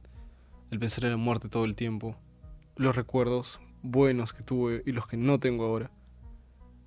el 0.71 0.79
pensar 0.79 1.05
en 1.05 1.12
la 1.12 1.17
muerte 1.17 1.49
todo 1.49 1.64
el 1.64 1.75
tiempo, 1.75 2.17
los 2.76 2.95
recuerdos 2.95 3.61
buenos 3.83 4.33
que 4.33 4.43
tuve 4.43 4.83
y 4.87 4.93
los 4.93 5.07
que 5.07 5.17
no 5.17 5.39
tengo 5.39 5.65
ahora. 5.65 5.91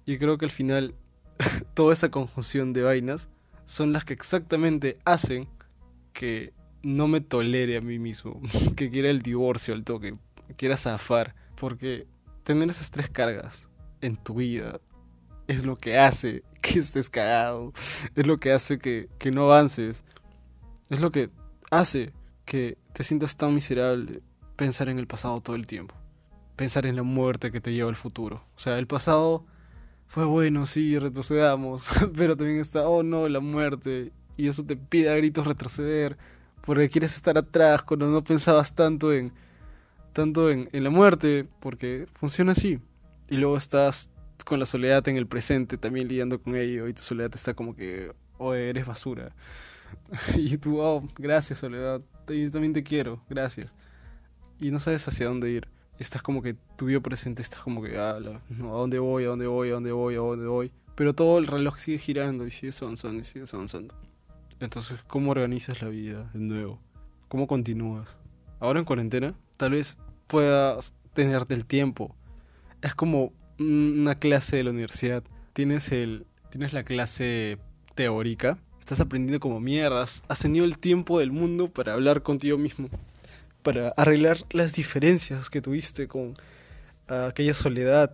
Y 0.06 0.18
creo 0.18 0.38
que 0.38 0.46
al 0.46 0.52
final 0.52 0.96
toda 1.74 1.94
esa 1.94 2.10
conjunción 2.10 2.74
de 2.74 2.84
vainas 2.84 3.30
son 3.66 3.94
las 3.94 4.06
que 4.06 4.14
exactamente 4.14 4.98
hacen 5.06 5.48
que 6.14 6.54
no 6.84 7.08
me 7.08 7.20
tolere 7.20 7.78
a 7.78 7.82
mí 7.82 8.00
mismo, 8.00 8.40
que 8.75 8.90
quiera 8.90 9.10
el 9.10 9.22
divorcio 9.22 9.74
al 9.74 9.84
toque, 9.84 10.18
quiera 10.56 10.78
zafar, 10.78 11.36
porque 11.56 12.08
tener 12.44 12.70
esas 12.70 12.92
tres 12.92 13.10
cargas 13.10 13.70
en 14.02 14.18
tu 14.18 14.36
vida 14.36 14.80
es 15.48 15.66
lo 15.66 15.78
que 15.78 15.98
hace 15.98 16.44
que 16.62 16.80
estés 16.80 17.10
cagado, 17.10 17.74
es 18.16 18.28
lo 18.28 18.38
que 18.38 18.52
hace 18.52 18.80
que, 18.80 19.10
que 19.18 19.32
no 19.32 19.46
avances, 19.46 20.04
es 20.90 21.02
lo 21.02 21.12
que 21.12 21.30
hace 21.72 22.14
que 22.46 22.78
te 22.94 23.04
sientas 23.04 23.36
tan 23.36 23.54
miserable 23.54 24.22
pensar 24.56 24.88
en 24.90 25.00
el 25.00 25.08
pasado 25.08 25.42
todo 25.42 25.56
el 25.56 25.68
tiempo, 25.68 25.96
pensar 26.56 26.86
en 26.86 26.96
la 26.96 27.04
muerte 27.04 27.52
que 27.52 27.62
te 27.62 27.74
lleva 27.74 27.90
al 27.90 27.96
futuro. 27.96 28.44
O 28.56 28.60
sea, 28.60 28.78
el 28.78 28.88
pasado 28.88 29.46
fue 30.08 30.26
bueno, 30.26 30.66
sí, 30.66 30.98
retrocedamos, 30.98 31.90
pero 32.16 32.38
también 32.38 32.60
está, 32.60 32.88
oh 32.88 33.04
no, 33.04 33.28
la 33.28 33.40
muerte, 33.40 34.12
y 34.38 34.48
eso 34.48 34.66
te 34.66 34.78
pide 34.78 35.10
a 35.10 35.16
gritos 35.16 35.48
retroceder, 35.48 36.18
porque 36.62 36.90
quieres 36.90 37.16
estar 37.16 37.38
atrás 37.38 37.84
cuando 37.84 38.08
no 38.08 38.24
pensabas 38.24 38.76
tanto 38.76 39.14
en, 39.14 39.32
tanto 40.14 40.50
en, 40.50 40.70
en 40.72 40.84
la 40.84 40.90
muerte, 40.90 41.48
porque 41.60 42.08
funciona 42.14 42.54
así, 42.54 42.80
y 43.30 43.38
luego 43.38 43.58
estás 43.58 44.12
con 44.46 44.60
la 44.60 44.66
soledad 44.66 45.08
en 45.08 45.18
el 45.18 45.28
presente, 45.28 45.78
también 45.78 46.08
lidiando 46.08 46.40
con 46.40 46.56
ello, 46.56 46.88
y 46.88 46.94
tu 46.94 47.02
soledad 47.02 47.32
está 47.34 47.54
como 47.54 47.76
que, 47.76 48.14
oh, 48.38 48.54
eres 48.54 48.86
basura. 48.86 49.34
y 50.38 50.58
tú, 50.58 50.80
oh, 50.80 51.04
gracias 51.18 51.60
soledad, 51.60 52.02
yo 52.28 52.52
también 52.52 52.74
te 52.74 52.84
quiero, 52.84 53.22
gracias. 53.30 53.76
Y 54.60 54.72
no 54.72 54.80
sabes 54.80 55.08
hacia 55.08 55.28
dónde 55.28 55.52
ir. 55.52 55.68
Estás 56.00 56.22
como 56.22 56.42
que 56.42 56.56
tu 56.75 56.86
vida 56.86 57.00
presente, 57.00 57.42
estás 57.42 57.62
como 57.62 57.82
que, 57.82 57.98
ah, 57.98 58.20
no, 58.50 58.75
¿a 58.75 58.80
dónde 58.80 59.00
voy? 59.00 59.24
¿A 59.24 59.28
dónde 59.28 59.48
voy? 59.48 59.70
¿A 59.70 59.74
dónde 59.74 59.92
voy? 59.92 60.16
¿A 60.16 60.20
dónde 60.20 60.48
voy? 60.48 60.72
Pero 60.96 61.14
todo 61.14 61.38
el 61.40 61.48
reloj 61.48 61.78
sigue 61.78 61.98
girando 61.98 62.46
y 62.46 62.52
sigue 62.52 62.74
avanzando 62.82 63.22
y 63.22 63.25
sigue 63.25 63.46
avanzando. 63.52 63.94
Entonces, 64.60 65.00
¿cómo 65.08 65.32
organizas 65.32 65.82
la 65.82 65.90
vida 65.90 66.30
de 66.34 66.40
nuevo? 66.40 66.80
¿Cómo 67.28 67.48
continúas? 67.48 68.18
Ahora 68.60 68.80
en 68.80 68.86
cuarentena, 68.86 69.36
tal 69.58 69.72
vez 69.72 69.98
puedas 70.28 70.94
tenerte 71.14 71.54
el 71.54 71.66
tiempo. 71.66 72.16
Es 72.82 72.96
como 72.96 73.34
una 73.60 74.16
clase 74.16 74.58
de 74.58 74.64
la 74.64 74.72
universidad. 74.72 75.24
Tienes, 75.54 75.92
el, 75.92 76.25
tienes 76.50 76.74
la 76.74 76.84
clase 76.84 77.58
teórica. 77.96 78.60
Estás 78.80 79.00
aprendiendo 79.00 79.40
como 79.40 79.60
mierdas. 79.60 80.24
Has 80.28 80.40
tenido 80.40 80.66
el 80.66 80.78
tiempo 80.78 81.20
del 81.20 81.32
mundo 81.32 81.68
para 81.70 81.94
hablar 81.94 82.22
contigo 82.22 82.58
mismo. 82.58 82.90
Para 83.65 83.89
arreglar 83.98 84.38
las 84.51 84.74
diferencias 84.74 85.50
que 85.50 85.60
tuviste 85.60 86.07
con 86.07 86.36
aquella 87.07 87.55
soledad. 87.55 88.13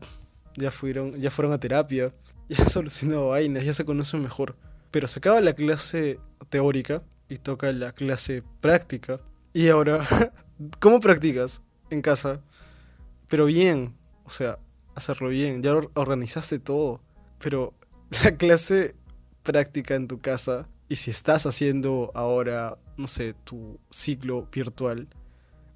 Ya 0.56 0.72
fueron, 0.72 1.12
ya 1.20 1.30
fueron 1.30 1.52
a 1.52 1.60
terapia. 1.60 2.14
Ya 2.48 2.64
han 2.64 2.70
solucionado 2.70 3.28
vainas. 3.28 3.64
Ya 3.66 3.74
se 3.74 3.84
conocen 3.84 4.22
mejor. 4.22 4.56
Pero 4.92 5.10
se 5.10 5.20
acaba 5.20 5.42
la 5.42 5.52
clase 5.52 6.22
teórica 6.48 7.04
y 7.28 7.36
toca 7.36 7.70
la 7.74 7.92
clase 7.92 8.44
práctica. 8.62 9.20
Y 9.52 9.68
ahora, 9.68 10.08
¿cómo 10.80 11.02
practicas 11.02 11.62
en 11.90 12.02
casa? 12.02 12.40
Pero 13.28 13.48
bien, 13.48 13.94
o 14.24 14.30
sea, 14.30 14.58
hacerlo 14.96 15.28
bien, 15.28 15.62
ya 15.62 15.74
organizaste 15.96 16.60
todo, 16.60 17.02
pero 17.40 17.74
la 18.24 18.38
clase 18.38 18.96
práctica 19.44 19.96
en 19.96 20.08
tu 20.08 20.22
casa 20.22 20.70
y 20.88 20.96
si 20.96 21.12
estás 21.12 21.46
haciendo 21.46 22.12
ahora, 22.16 22.78
no 22.96 23.08
sé, 23.08 23.34
tu 23.44 23.80
ciclo 23.90 24.48
virtual, 24.50 25.10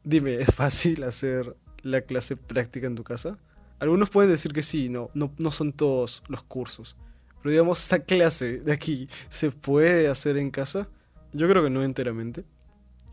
dime, 0.05 0.35
¿es 0.35 0.53
fácil 0.53 1.03
hacer 1.03 1.55
la 1.81 2.01
clase 2.01 2.37
práctica 2.37 2.87
en 2.87 2.95
tu 2.95 3.03
casa? 3.03 3.37
Algunos 3.79 4.09
pueden 4.09 4.31
decir 4.31 4.53
que 4.53 4.63
sí, 4.63 4.87
no, 4.87 5.09
no, 5.13 5.33
no 5.37 5.51
son 5.51 5.73
todos 5.73 6.23
los 6.29 6.43
cursos. 6.43 6.95
Pero 7.41 7.51
digamos, 7.51 7.81
esta 7.81 7.99
clase 7.99 8.59
de 8.59 8.71
aquí, 8.71 9.09
¿se 9.27 9.51
puede 9.51 10.07
hacer 10.07 10.37
en 10.37 10.49
casa? 10.49 10.87
Yo 11.33 11.49
creo 11.49 11.63
que 11.63 11.69
no 11.69 11.83
enteramente. 11.83 12.45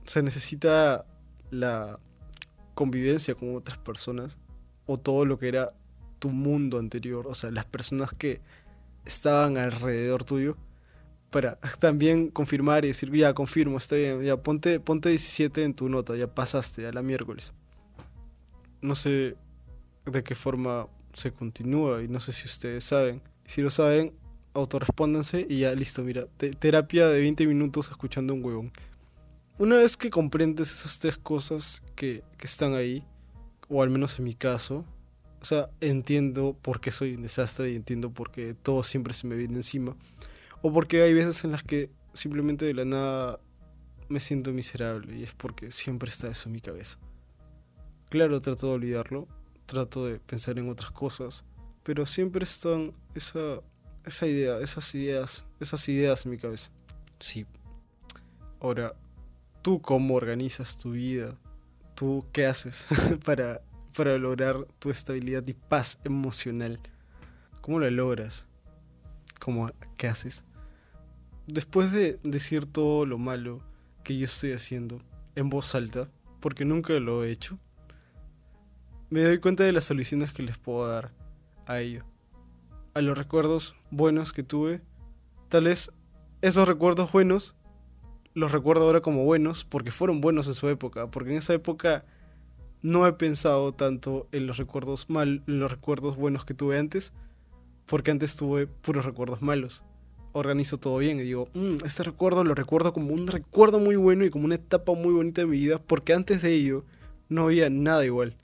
Se 0.04 0.22
necesita 0.22 1.04
la 1.50 1.98
convivencia 2.74 3.34
con 3.34 3.56
otras 3.56 3.78
personas 3.78 4.38
o 4.86 4.98
todo 4.98 5.24
lo 5.24 5.38
que 5.38 5.48
era 5.48 5.72
tu 6.18 6.30
mundo 6.30 6.78
anterior, 6.78 7.26
o 7.26 7.34
sea, 7.34 7.50
las 7.50 7.66
personas 7.66 8.12
que 8.12 8.40
estaban 9.04 9.58
alrededor 9.58 10.24
tuyo, 10.24 10.56
para 11.32 11.56
también 11.80 12.28
confirmar 12.28 12.84
y 12.84 12.88
decir, 12.88 13.10
ya, 13.10 13.34
confirmo, 13.34 13.78
está 13.78 13.96
bien, 13.96 14.22
ya, 14.22 14.36
ponte, 14.36 14.78
ponte 14.78 15.08
17 15.08 15.64
en 15.64 15.74
tu 15.74 15.88
nota, 15.88 16.14
ya 16.14 16.32
pasaste 16.32 16.86
a 16.86 16.92
la 16.92 17.02
miércoles. 17.02 17.54
No 18.80 18.94
sé 18.94 19.36
de 20.06 20.22
qué 20.22 20.36
forma 20.36 20.86
se 21.12 21.32
continúa 21.32 22.02
y 22.02 22.08
no 22.08 22.20
sé 22.20 22.32
si 22.32 22.46
ustedes 22.46 22.84
saben. 22.84 23.20
Si 23.44 23.60
lo 23.62 23.70
saben, 23.70 24.12
autorrespóndanse 24.54 25.46
y 25.48 25.60
ya 25.60 25.74
listo, 25.74 26.02
mira, 26.02 26.26
terapia 26.36 27.08
de 27.08 27.20
20 27.20 27.46
minutos 27.46 27.90
escuchando 27.90 28.34
un 28.34 28.44
huevón. 28.44 28.72
Una 29.58 29.76
vez 29.76 29.96
que 29.96 30.10
comprendes 30.10 30.72
esas 30.72 30.98
tres 30.98 31.18
cosas 31.18 31.82
que, 31.94 32.22
que 32.36 32.46
están 32.46 32.74
ahí, 32.74 33.04
o 33.68 33.82
al 33.82 33.90
menos 33.90 34.18
en 34.18 34.24
mi 34.24 34.34
caso, 34.34 34.84
o 35.40 35.44
sea, 35.44 35.70
entiendo 35.80 36.56
por 36.60 36.80
qué 36.80 36.90
soy 36.90 37.14
un 37.14 37.22
desastre 37.22 37.72
y 37.72 37.76
entiendo 37.76 38.10
por 38.10 38.30
qué 38.30 38.54
todo 38.54 38.82
siempre 38.82 39.14
se 39.14 39.26
me 39.26 39.36
viene 39.36 39.54
encima. 39.54 39.96
O 40.62 40.72
porque 40.72 41.02
hay 41.02 41.12
veces 41.12 41.44
en 41.44 41.52
las 41.52 41.62
que 41.62 41.90
simplemente 42.14 42.64
de 42.64 42.74
la 42.74 42.84
nada 42.84 43.40
me 44.08 44.20
siento 44.20 44.52
miserable 44.52 45.16
y 45.16 45.24
es 45.24 45.34
porque 45.34 45.70
siempre 45.70 46.10
está 46.10 46.28
eso 46.28 46.48
en 46.48 46.52
mi 46.52 46.60
cabeza. 46.60 46.98
Claro, 48.10 48.40
trato 48.40 48.68
de 48.68 48.74
olvidarlo, 48.74 49.26
trato 49.66 50.06
de 50.06 50.18
pensar 50.20 50.58
en 50.58 50.68
otras 50.68 50.92
cosas, 50.92 51.44
pero 51.82 52.06
siempre 52.06 52.44
están 52.44 52.92
esa, 53.14 53.60
esa 54.04 54.26
idea, 54.26 54.58
esas 54.58 54.94
ideas, 54.94 55.46
esas 55.60 55.88
ideas 55.88 56.24
en 56.24 56.32
mi 56.32 56.38
cabeza. 56.38 56.70
Sí. 57.18 57.46
Ahora, 58.60 58.94
¿tú 59.62 59.80
cómo 59.80 60.14
organizas 60.14 60.78
tu 60.78 60.92
vida? 60.92 61.38
¿Tú 61.94 62.24
qué 62.32 62.46
haces 62.46 62.86
para 63.24 63.62
para 63.92 64.16
lograr 64.18 64.66
tu 64.78 64.90
estabilidad 64.90 65.46
y 65.46 65.54
paz 65.54 65.98
emocional? 66.04 66.80
¿Cómo 67.60 67.78
lo 67.78 67.90
logras? 67.90 68.46
¿Cómo, 69.38 69.70
¿Qué 69.96 70.08
haces? 70.08 70.44
Después 71.46 71.92
de 71.92 72.18
decir 72.22 72.66
todo 72.66 73.04
lo 73.06 73.18
malo 73.18 73.62
que 74.04 74.16
yo 74.16 74.26
estoy 74.26 74.52
haciendo 74.52 75.00
en 75.34 75.50
voz 75.50 75.74
alta, 75.74 76.08
porque 76.40 76.64
nunca 76.64 76.92
lo 76.94 77.24
he 77.24 77.30
hecho, 77.30 77.58
me 79.10 79.22
doy 79.22 79.38
cuenta 79.38 79.64
de 79.64 79.72
las 79.72 79.84
soluciones 79.84 80.32
que 80.32 80.42
les 80.42 80.58
puedo 80.58 80.86
dar 80.86 81.12
a 81.66 81.80
ello. 81.80 82.04
A 82.94 83.00
los 83.02 83.16
recuerdos 83.16 83.74
buenos 83.90 84.32
que 84.32 84.42
tuve, 84.42 84.82
tal 85.48 85.64
vez 85.64 85.92
esos 86.42 86.66
recuerdos 86.68 87.12
buenos 87.12 87.54
los 88.34 88.52
recuerdo 88.52 88.86
ahora 88.86 89.00
como 89.00 89.24
buenos 89.24 89.64
porque 89.64 89.90
fueron 89.90 90.20
buenos 90.20 90.46
en 90.46 90.54
su 90.54 90.68
época, 90.68 91.10
porque 91.10 91.30
en 91.32 91.36
esa 91.36 91.54
época 91.54 92.04
no 92.80 93.06
he 93.06 93.12
pensado 93.12 93.72
tanto 93.72 94.28
en 94.32 94.46
los 94.46 94.56
recuerdos 94.56 95.10
mal, 95.10 95.42
los 95.46 95.70
recuerdos 95.70 96.16
buenos 96.16 96.44
que 96.44 96.54
tuve 96.54 96.78
antes, 96.78 97.12
porque 97.86 98.10
antes 98.10 98.36
tuve 98.36 98.66
puros 98.66 99.04
recuerdos 99.04 99.42
malos. 99.42 99.84
Organizo 100.32 100.78
todo 100.78 100.98
bien 100.98 101.18
y 101.18 101.22
digo, 101.22 101.48
mm, 101.54 101.84
este 101.84 102.02
recuerdo 102.02 102.44
lo 102.44 102.54
recuerdo 102.54 102.92
como 102.92 103.12
un 103.12 103.26
recuerdo 103.26 103.80
muy 103.80 103.96
bueno 103.96 104.24
y 104.24 104.30
como 104.30 104.46
una 104.46 104.54
etapa 104.54 104.94
muy 104.94 105.12
bonita 105.12 105.42
de 105.42 105.46
mi 105.46 105.58
vida, 105.58 105.80
porque 105.80 106.14
antes 106.14 106.42
de 106.42 106.52
ello 106.52 106.84
no 107.28 107.44
había 107.44 107.68
nada 107.70 108.04
igual, 108.04 108.36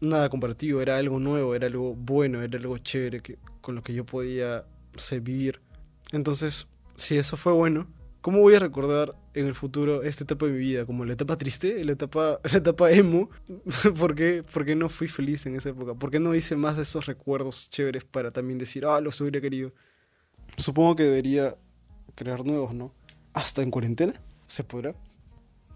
nada 0.00 0.28
comparativo, 0.28 0.80
era 0.80 0.96
algo 0.96 1.18
nuevo, 1.18 1.54
era 1.54 1.66
algo 1.66 1.94
bueno, 1.94 2.42
era 2.42 2.58
algo 2.58 2.78
chévere 2.78 3.20
que, 3.20 3.38
con 3.60 3.74
lo 3.74 3.82
que 3.82 3.94
yo 3.94 4.06
podía 4.06 4.64
vivir. 5.22 5.60
Entonces, 6.12 6.68
si 6.96 7.16
eso 7.16 7.36
fue 7.36 7.52
bueno, 7.52 7.88
¿Cómo 8.22 8.38
voy 8.38 8.54
a 8.54 8.60
recordar 8.60 9.16
en 9.34 9.46
el 9.46 9.54
futuro 9.56 10.04
esta 10.04 10.22
etapa 10.22 10.46
de 10.46 10.52
mi 10.52 10.58
vida? 10.58 10.86
Como 10.86 11.04
la 11.04 11.14
etapa 11.14 11.36
triste, 11.36 11.84
la 11.84 11.90
etapa, 11.90 12.38
la 12.52 12.58
etapa 12.58 12.92
emo. 12.92 13.28
¿Por 13.98 14.14
qué? 14.14 14.44
Porque 14.52 14.76
no 14.76 14.88
fui 14.88 15.08
feliz 15.08 15.44
en 15.46 15.56
esa 15.56 15.70
época. 15.70 15.94
¿Por 15.94 16.12
qué 16.12 16.20
no 16.20 16.32
hice 16.32 16.54
más 16.54 16.76
de 16.76 16.84
esos 16.84 17.06
recuerdos 17.06 17.68
chéveres 17.68 18.04
para 18.04 18.30
también 18.30 18.60
decir, 18.60 18.84
ah, 18.86 19.00
los 19.00 19.20
hubiera 19.20 19.40
querido? 19.40 19.72
Supongo 20.56 20.96
que 20.96 21.04
debería 21.04 21.56
crear 22.14 22.44
nuevos, 22.44 22.74
¿no? 22.74 22.92
Hasta 23.32 23.62
en 23.62 23.70
cuarentena. 23.70 24.12
¿Se 24.46 24.64
podrá? 24.64 24.94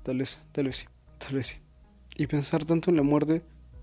Tal 0.02 0.18
vez, 0.18 0.46
tal 0.52 0.66
vez 0.66 0.76
sí, 0.76 0.86
tal 1.18 1.34
vez 1.34 1.46
sí. 1.46 1.58
Y 2.16 2.26
pensar 2.26 2.64
tanto 2.64 2.90
en 2.90 2.96
la 2.96 3.02
muerte. 3.02 3.42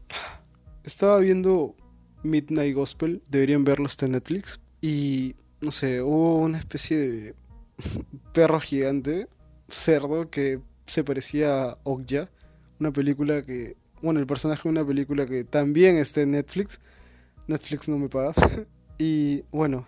Estaba 0.84 1.20
viendo 1.20 1.76
Midnight 2.24 2.76
Gospel, 2.76 3.22
deberían 3.30 3.64
verlo 3.64 3.86
hasta 3.86 4.08
Netflix. 4.08 4.60
Y 4.82 5.36
no 5.62 5.72
sé, 5.72 6.02
hubo 6.02 6.38
una 6.38 6.58
especie 6.58 6.98
de 6.98 7.36
perro 8.34 8.60
gigante, 8.60 9.28
cerdo, 9.70 10.30
que 10.30 10.60
se 10.86 11.04
parecía 11.04 11.64
a 11.64 11.78
Okja, 11.84 12.30
una 12.80 12.92
película 12.92 13.42
que, 13.44 13.78
bueno, 14.02 14.20
el 14.20 14.28
personaje 14.28 14.64
de 14.64 14.70
una 14.70 14.86
película 14.86 15.26
que 15.26 15.44
también 15.44 15.96
está 15.98 16.22
en 16.22 16.32
Netflix, 16.32 16.82
Netflix 17.48 17.88
no 17.88 17.98
me 17.98 18.10
paga, 18.10 18.34
y 18.98 19.44
bueno, 19.52 19.86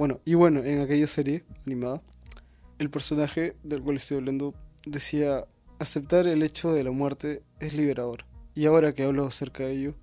bueno, 0.00 0.18
y 0.24 0.32
bueno, 0.32 0.64
en 0.64 0.80
aquella 0.80 1.06
serie 1.06 1.44
animada, 1.66 2.02
el 2.78 2.88
personaje 2.88 3.54
del 3.62 3.82
cual 3.82 3.96
estoy 3.98 4.16
hablando 4.16 4.54
decía, 4.86 5.44
aceptar 5.78 6.26
el 6.26 6.42
hecho 6.42 6.72
de 6.72 6.84
la 6.84 6.90
muerte 6.90 7.42
es 7.58 7.74
liberador. 7.74 8.24
Y 8.54 8.64
ahora 8.64 8.94
que 8.94 9.02
hablo 9.02 9.26
acerca 9.26 9.64
de 9.64 9.72
ello, 9.72 9.94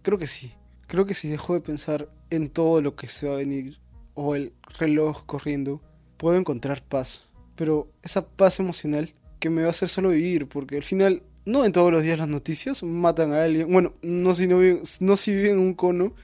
creo 0.00 0.16
que 0.16 0.26
sí. 0.26 0.54
Creo 0.86 1.04
que 1.04 1.12
si 1.12 1.28
dejo 1.28 1.52
de 1.52 1.60
pensar 1.60 2.08
en 2.30 2.48
todo 2.48 2.80
lo 2.80 2.96
que 2.96 3.08
se 3.08 3.28
va 3.28 3.34
a 3.34 3.36
venir, 3.36 3.78
o 4.14 4.34
el 4.34 4.54
reloj 4.78 5.26
corriendo, 5.26 5.82
puedo 6.16 6.38
encontrar 6.38 6.82
paz. 6.82 7.26
Pero 7.54 7.92
esa 8.02 8.26
paz 8.26 8.58
emocional 8.58 9.12
que 9.38 9.50
me 9.50 9.60
va 9.60 9.68
a 9.68 9.72
hacer 9.72 9.90
solo 9.90 10.08
vivir, 10.08 10.48
porque 10.48 10.78
al 10.78 10.84
final, 10.84 11.22
no 11.44 11.66
en 11.66 11.72
todos 11.72 11.92
los 11.92 12.02
días 12.02 12.18
las 12.18 12.28
noticias 12.28 12.82
matan 12.84 13.34
a 13.34 13.44
alguien. 13.44 13.70
Bueno, 13.70 13.92
no 14.00 14.34
si, 14.34 14.46
no 14.46 14.60
no 15.00 15.16
si 15.18 15.34
viven 15.34 15.50
en 15.50 15.58
un 15.58 15.74
cono. 15.74 16.14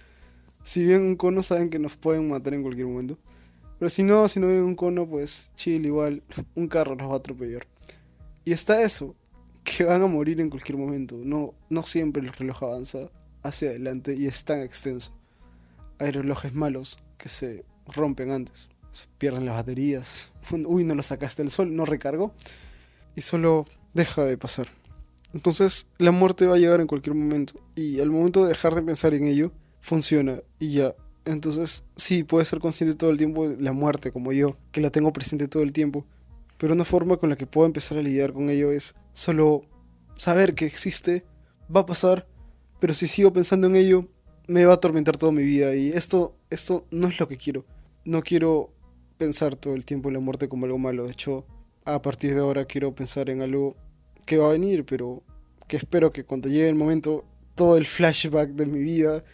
Si 0.68 0.80
viven 0.80 1.00
en 1.00 1.06
un 1.06 1.16
cono 1.16 1.40
saben 1.40 1.70
que 1.70 1.78
nos 1.78 1.96
pueden 1.96 2.28
matar 2.28 2.52
en 2.52 2.60
cualquier 2.60 2.86
momento. 2.86 3.16
Pero 3.78 3.88
si 3.88 4.02
no, 4.02 4.28
si 4.28 4.38
no 4.38 4.48
viven 4.48 4.64
en 4.64 4.66
un 4.66 4.74
cono, 4.74 5.06
pues 5.06 5.50
chill, 5.56 5.86
igual, 5.86 6.22
un 6.54 6.68
carro 6.68 6.94
los 6.94 7.08
va 7.08 7.14
a 7.14 7.16
atropellar. 7.16 7.66
Y 8.44 8.52
está 8.52 8.82
eso, 8.82 9.14
que 9.64 9.84
van 9.84 10.02
a 10.02 10.06
morir 10.06 10.42
en 10.42 10.50
cualquier 10.50 10.76
momento. 10.76 11.16
No, 11.24 11.54
no 11.70 11.86
siempre 11.86 12.20
el 12.20 12.34
reloj 12.34 12.64
avanza 12.64 13.10
hacia 13.42 13.70
adelante 13.70 14.14
y 14.14 14.26
es 14.26 14.44
tan 14.44 14.60
extenso. 14.60 15.16
Hay 15.98 16.10
relojes 16.10 16.52
malos, 16.52 16.98
que 17.16 17.30
se 17.30 17.64
rompen 17.86 18.30
antes. 18.30 18.68
Se 18.92 19.06
pierden 19.16 19.46
las 19.46 19.54
baterías. 19.54 20.28
Uy, 20.66 20.84
no 20.84 20.94
lo 20.94 21.02
sacaste 21.02 21.42
del 21.42 21.50
sol, 21.50 21.74
no 21.74 21.86
recargó. 21.86 22.34
Y 23.16 23.22
solo 23.22 23.64
deja 23.94 24.22
de 24.26 24.36
pasar. 24.36 24.68
Entonces 25.32 25.86
la 25.96 26.10
muerte 26.10 26.44
va 26.44 26.56
a 26.56 26.58
llegar 26.58 26.82
en 26.82 26.86
cualquier 26.86 27.14
momento. 27.14 27.54
Y 27.74 28.00
al 28.00 28.10
momento 28.10 28.42
de 28.42 28.50
dejar 28.50 28.74
de 28.74 28.82
pensar 28.82 29.14
en 29.14 29.24
ello, 29.24 29.50
funciona 29.80 30.40
y 30.58 30.72
ya. 30.72 30.94
Entonces 31.24 31.84
sí, 31.96 32.24
puedes 32.24 32.48
ser 32.48 32.58
consciente 32.58 32.96
todo 32.96 33.10
el 33.10 33.18
tiempo 33.18 33.48
de 33.48 33.60
la 33.60 33.72
muerte 33.72 34.10
como 34.12 34.32
yo, 34.32 34.56
que 34.72 34.80
la 34.80 34.90
tengo 34.90 35.12
presente 35.12 35.48
todo 35.48 35.62
el 35.62 35.72
tiempo. 35.72 36.06
Pero 36.56 36.74
una 36.74 36.84
forma 36.84 37.16
con 37.16 37.28
la 37.28 37.36
que 37.36 37.46
puedo 37.46 37.66
empezar 37.66 37.98
a 37.98 38.02
lidiar 38.02 38.32
con 38.32 38.50
ello 38.50 38.72
es 38.72 38.94
solo 39.12 39.62
saber 40.14 40.54
que 40.54 40.64
existe, 40.64 41.24
va 41.74 41.80
a 41.80 41.86
pasar, 41.86 42.26
pero 42.80 42.94
si 42.94 43.06
sigo 43.06 43.32
pensando 43.32 43.66
en 43.66 43.76
ello, 43.76 44.06
me 44.46 44.64
va 44.64 44.72
a 44.72 44.76
atormentar 44.76 45.16
toda 45.16 45.32
mi 45.32 45.42
vida. 45.42 45.74
Y 45.74 45.90
esto, 45.90 46.34
esto 46.50 46.86
no 46.90 47.08
es 47.08 47.20
lo 47.20 47.28
que 47.28 47.36
quiero. 47.36 47.64
No 48.04 48.22
quiero 48.22 48.72
pensar 49.18 49.54
todo 49.54 49.74
el 49.74 49.84
tiempo 49.84 50.08
en 50.08 50.14
la 50.14 50.20
muerte 50.20 50.48
como 50.48 50.64
algo 50.64 50.78
malo. 50.78 51.04
De 51.04 51.12
hecho, 51.12 51.44
a 51.84 52.00
partir 52.02 52.34
de 52.34 52.40
ahora 52.40 52.64
quiero 52.64 52.94
pensar 52.94 53.30
en 53.30 53.42
algo 53.42 53.76
que 54.26 54.38
va 54.38 54.48
a 54.48 54.52
venir, 54.52 54.84
pero 54.84 55.22
que 55.66 55.76
espero 55.76 56.10
que 56.10 56.24
cuando 56.24 56.48
llegue 56.48 56.68
el 56.68 56.74
momento, 56.74 57.24
todo 57.54 57.76
el 57.76 57.86
flashback 57.86 58.50
de 58.50 58.66
mi 58.66 58.80
vida 58.80 59.24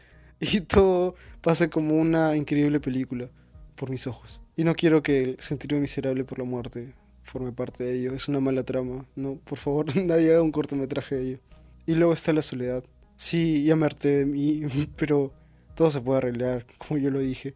y 0.53 0.61
todo 0.61 1.15
pase 1.41 1.69
como 1.69 1.95
una 1.95 2.37
increíble 2.37 2.81
película 2.81 3.31
por 3.75 3.91
mis 3.91 4.07
ojos. 4.07 4.41
Y 4.57 4.65
no 4.65 4.75
quiero 4.75 5.03
que 5.03 5.23
el 5.23 5.37
sentirme 5.41 5.81
miserable 5.81 6.25
por 6.25 6.39
la 6.39 6.45
muerte 6.45 6.95
forme 7.23 7.53
parte 7.53 7.85
de 7.85 7.99
ello. 7.99 8.13
Es 8.13 8.29
una 8.29 8.41
mala 8.41 8.63
trama. 8.63 9.07
No, 9.17 9.37
por 9.37 9.59
favor, 9.59 9.97
nadie 10.05 10.33
haga 10.33 10.43
un 10.43 10.53
cortometraje 10.53 11.15
de 11.15 11.23
ello. 11.23 11.39
Y 11.87 11.95
luego 11.95 12.13
está 12.13 12.33
la 12.33 12.43
soledad. 12.43 12.85
Sí, 13.17 13.65
ya 13.65 13.77
me 13.77 13.87
harté 13.87 14.09
de 14.09 14.27
mí, 14.27 14.63
pero 14.97 15.33
todo 15.75 15.91
se 15.91 16.01
puede 16.01 16.19
arreglar, 16.19 16.67
como 16.79 16.99
yo 16.99 17.11
lo 17.11 17.21
dije. 17.21 17.55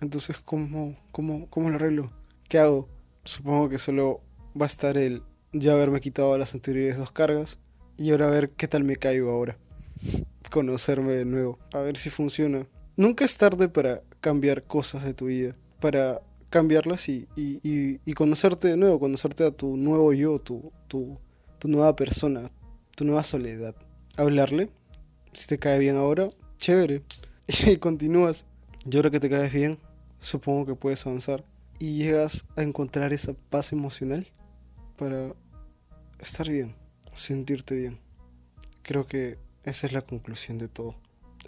Entonces, 0.00 0.38
¿cómo, 0.38 0.96
cómo, 1.12 1.48
cómo 1.50 1.68
lo 1.68 1.76
arreglo? 1.76 2.10
¿Qué 2.48 2.58
hago? 2.58 2.88
Supongo 3.24 3.68
que 3.68 3.78
solo 3.78 4.22
va 4.58 4.64
a 4.64 4.66
estar 4.66 4.96
el 4.96 5.22
ya 5.52 5.72
haberme 5.72 6.00
quitado 6.00 6.36
las 6.38 6.54
anteriores 6.54 6.96
dos 6.96 7.10
cargas 7.10 7.58
y 7.96 8.12
ahora 8.12 8.28
a 8.28 8.30
ver 8.30 8.50
qué 8.50 8.68
tal 8.68 8.84
me 8.84 8.96
caigo 8.96 9.30
ahora. 9.30 9.58
Conocerme 10.50 11.14
de 11.14 11.24
nuevo, 11.24 11.58
a 11.72 11.78
ver 11.78 11.96
si 11.96 12.10
funciona. 12.10 12.66
Nunca 12.96 13.24
es 13.24 13.36
tarde 13.38 13.68
para 13.68 14.02
cambiar 14.20 14.64
cosas 14.64 15.04
de 15.04 15.14
tu 15.14 15.26
vida, 15.26 15.56
para 15.80 16.20
cambiarlas 16.50 17.08
y, 17.08 17.28
y, 17.36 18.12
conocerte 18.14 18.68
de 18.68 18.76
nuevo, 18.76 18.98
conocerte 18.98 19.44
a 19.44 19.52
tu 19.52 19.76
nuevo 19.76 20.12
yo, 20.12 20.38
tu, 20.38 20.72
tu, 20.88 21.18
tu 21.58 21.68
nueva 21.68 21.94
persona, 21.94 22.50
tu 22.96 23.04
nueva 23.04 23.22
soledad. 23.22 23.74
Hablarle, 24.16 24.70
si 25.32 25.46
te 25.46 25.58
cae 25.58 25.78
bien 25.78 25.96
ahora, 25.96 26.28
chévere. 26.58 27.02
Y 27.66 27.76
continúas. 27.78 28.46
Y 28.88 28.96
ahora 28.96 29.10
que 29.10 29.20
te 29.20 29.28
caes 29.28 29.52
bien, 29.52 29.78
supongo 30.18 30.66
que 30.66 30.74
puedes 30.74 31.06
avanzar 31.06 31.44
y 31.78 31.96
llegas 31.96 32.46
a 32.56 32.62
encontrar 32.62 33.12
esa 33.12 33.34
paz 33.50 33.72
emocional 33.72 34.26
para 34.98 35.34
estar 36.18 36.48
bien, 36.48 36.76
sentirte 37.12 37.74
bien. 37.74 37.98
Creo 38.82 39.06
que 39.06 39.38
esa 39.64 39.86
es 39.86 39.92
la 39.92 40.02
conclusión 40.02 40.58
de 40.58 40.68
todo, 40.68 40.96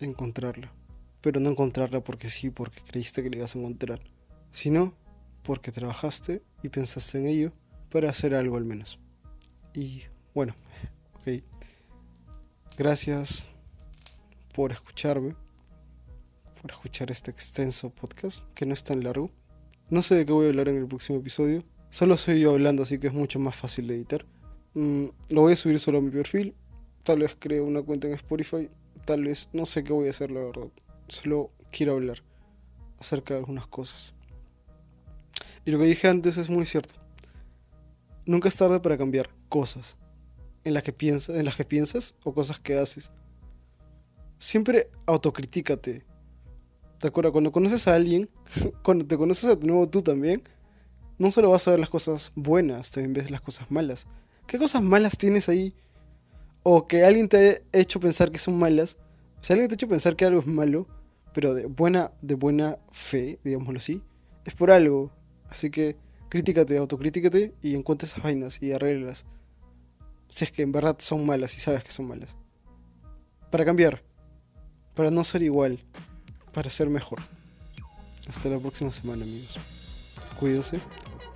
encontrarla. 0.01 0.72
Pero 1.20 1.40
no 1.40 1.51
encontrarla 1.51 2.03
porque 2.03 2.31
sí, 2.31 2.51
porque 2.51 2.81
creíste 2.83 3.22
que 3.22 3.31
la 3.31 3.37
ibas 3.37 3.55
a 3.55 3.59
encontrar, 3.59 4.01
sino 4.51 4.94
porque 5.42 5.72
trabajaste 5.72 6.42
y 6.62 6.68
pensaste 6.68 7.18
en 7.18 7.27
ello 7.27 7.53
para 7.90 8.11
hacer 8.11 8.35
algo 8.35 8.57
al 8.57 8.64
menos. 8.64 8.98
Y 9.75 10.03
bueno, 10.35 10.55
ok. 11.14 11.42
Gracias 12.77 13.46
por 14.53 14.72
escucharme, 14.72 15.35
por 16.61 16.70
escuchar 16.70 17.11
este 17.11 17.31
extenso 17.31 17.90
podcast, 17.90 18.44
que 18.55 18.66
no 18.66 18.75
es 18.75 18.83
tan 18.83 19.05
largo. 19.05 19.31
No 19.90 20.03
sé 20.03 20.16
de 20.16 20.27
qué 20.27 20.33
voy 20.33 20.46
a 20.46 20.48
hablar 20.48 20.68
en 20.68 20.79
el 20.79 20.87
próximo 20.87 21.18
episodio, 21.18 21.62
Solo 21.92 22.16
soy 22.16 22.40
yo 22.40 22.53
hablando, 22.53 22.85
así 22.85 22.98
que 22.98 23.09
es 23.09 23.12
mucho 23.12 23.38
más 23.38 23.55
fácil 23.55 23.87
de 23.87 23.96
editar. 23.96 24.25
Mm, 24.72 25.09
lo 25.29 25.42
voy 25.42 25.53
a 25.53 25.57
subir 25.57 25.79
solo 25.79 25.98
a 25.98 26.01
mi 26.01 26.11
perfil. 26.11 26.55
Tal 27.04 27.18
vez 27.18 27.36
creo 27.38 27.64
una 27.64 27.82
cuenta 27.82 28.06
en 28.06 28.14
Spotify. 28.14 28.70
Tal 29.04 29.24
vez 29.24 29.48
no 29.52 29.66
sé 29.66 29.82
qué 29.82 29.92
voy 29.92 30.06
a 30.06 30.10
hacer, 30.10 30.30
la 30.30 30.42
verdad. 30.42 30.68
Solo 31.08 31.50
quiero 31.70 31.92
hablar 31.92 32.22
acerca 32.98 33.34
de 33.34 33.40
algunas 33.40 33.66
cosas. 33.66 34.14
Y 35.64 35.70
lo 35.70 35.78
que 35.78 35.84
dije 35.86 36.08
antes 36.08 36.38
es 36.38 36.50
muy 36.50 36.66
cierto. 36.66 36.94
Nunca 38.24 38.48
es 38.48 38.56
tarde 38.56 38.80
para 38.80 38.96
cambiar 38.96 39.30
cosas 39.48 39.96
en 40.64 40.74
las 40.74 40.82
que 40.82 40.92
piensas, 40.92 41.36
en 41.36 41.44
las 41.44 41.56
que 41.56 41.64
piensas 41.64 42.16
o 42.24 42.32
cosas 42.32 42.58
que 42.60 42.78
haces. 42.78 43.10
Siempre 44.38 44.88
autocríticate. 45.06 46.04
Recuerda, 47.00 47.32
cuando 47.32 47.50
conoces 47.50 47.88
a 47.88 47.94
alguien, 47.94 48.30
cuando 48.82 49.06
te 49.06 49.16
conoces 49.16 49.50
a 49.50 49.58
tu 49.58 49.66
nuevo 49.66 49.88
tú 49.88 50.02
también, 50.02 50.42
no 51.18 51.30
solo 51.30 51.50
vas 51.50 51.66
a 51.66 51.72
ver 51.72 51.80
las 51.80 51.90
cosas 51.90 52.32
buenas, 52.34 52.92
también 52.92 53.12
ves 53.12 53.30
las 53.30 53.40
cosas 53.40 53.70
malas. 53.70 54.06
¿Qué 54.46 54.58
cosas 54.58 54.82
malas 54.82 55.18
tienes 55.18 55.48
ahí? 55.48 55.74
O 56.62 56.87
que 56.87 57.05
alguien 57.05 57.29
te 57.29 57.64
ha 57.72 57.79
hecho 57.79 58.01
pensar 58.01 58.31
que 58.31 58.38
son 58.38 58.59
malas. 58.59 58.98
O 59.37 59.53
alguien 59.53 59.68
te 59.68 59.75
ha 59.75 59.77
hecho 59.77 59.88
pensar 59.88 60.16
que 60.16 60.25
algo 60.25 60.40
es 60.40 60.46
malo, 60.46 60.87
pero 61.33 61.55
de 61.55 61.66
buena, 61.66 62.12
de 62.20 62.35
buena 62.35 62.79
fe, 62.90 63.38
digámoslo 63.42 63.79
así, 63.79 64.03
es 64.44 64.55
por 64.55 64.70
algo. 64.70 65.12
Así 65.48 65.70
que 65.70 65.96
críticate, 66.29 66.79
autocríticate 66.79 67.55
y 67.62 67.75
encuentra 67.75 68.07
esas 68.07 68.22
vainas 68.22 68.62
y 68.62 68.72
arreglas. 68.72 69.27
Si 70.29 70.44
es 70.44 70.53
que 70.53 70.62
en 70.62 70.72
verdad 70.72 70.96
son 70.98 71.27
malas 71.27 71.57
y 71.57 71.61
sabes 71.61 71.85
que 71.85 71.90
son 71.90 72.09
malas. 72.09 72.37
Para 73.51 73.64
cambiar. 73.64 74.03
Para 74.94 75.11
no 75.11 75.25
ser 75.25 75.42
igual. 75.42 75.79
Para 76.55 76.70
ser 76.70 76.88
mejor. 76.88 77.20
Hasta 78.29 78.48
la 78.48 78.59
próxima 78.59 78.92
semana, 78.92 79.25
amigos. 79.25 79.59
Cuídense. 80.38 80.81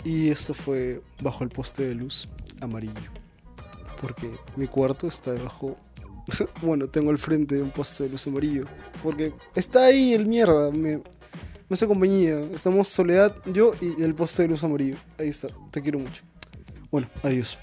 Y 0.04 0.30
esto 0.30 0.54
fue 0.54 1.02
bajo 1.20 1.44
el 1.44 1.50
poste 1.50 1.82
de 1.82 1.94
luz 1.94 2.28
amarillo. 2.60 3.25
Porque 4.00 4.30
mi 4.56 4.66
cuarto 4.66 5.06
está 5.06 5.32
debajo. 5.32 5.76
bueno, 6.62 6.88
tengo 6.88 7.10
al 7.10 7.18
frente 7.18 7.60
un 7.60 7.70
poste 7.70 8.04
de 8.04 8.10
luz 8.10 8.26
amarillo. 8.26 8.64
Porque 9.02 9.32
está 9.54 9.86
ahí 9.86 10.14
el 10.14 10.26
mierda. 10.26 10.70
Me, 10.70 10.98
me 10.98 11.02
hace 11.70 11.86
compañía. 11.86 12.38
Estamos 12.52 12.88
Soledad, 12.88 13.34
yo 13.46 13.72
y 13.80 14.02
el 14.02 14.14
poste 14.14 14.42
de 14.42 14.48
luz 14.48 14.64
amarillo. 14.64 14.96
Ahí 15.18 15.28
está. 15.28 15.48
Te 15.70 15.82
quiero 15.82 15.98
mucho. 15.98 16.22
Bueno, 16.90 17.08
adiós. 17.22 17.58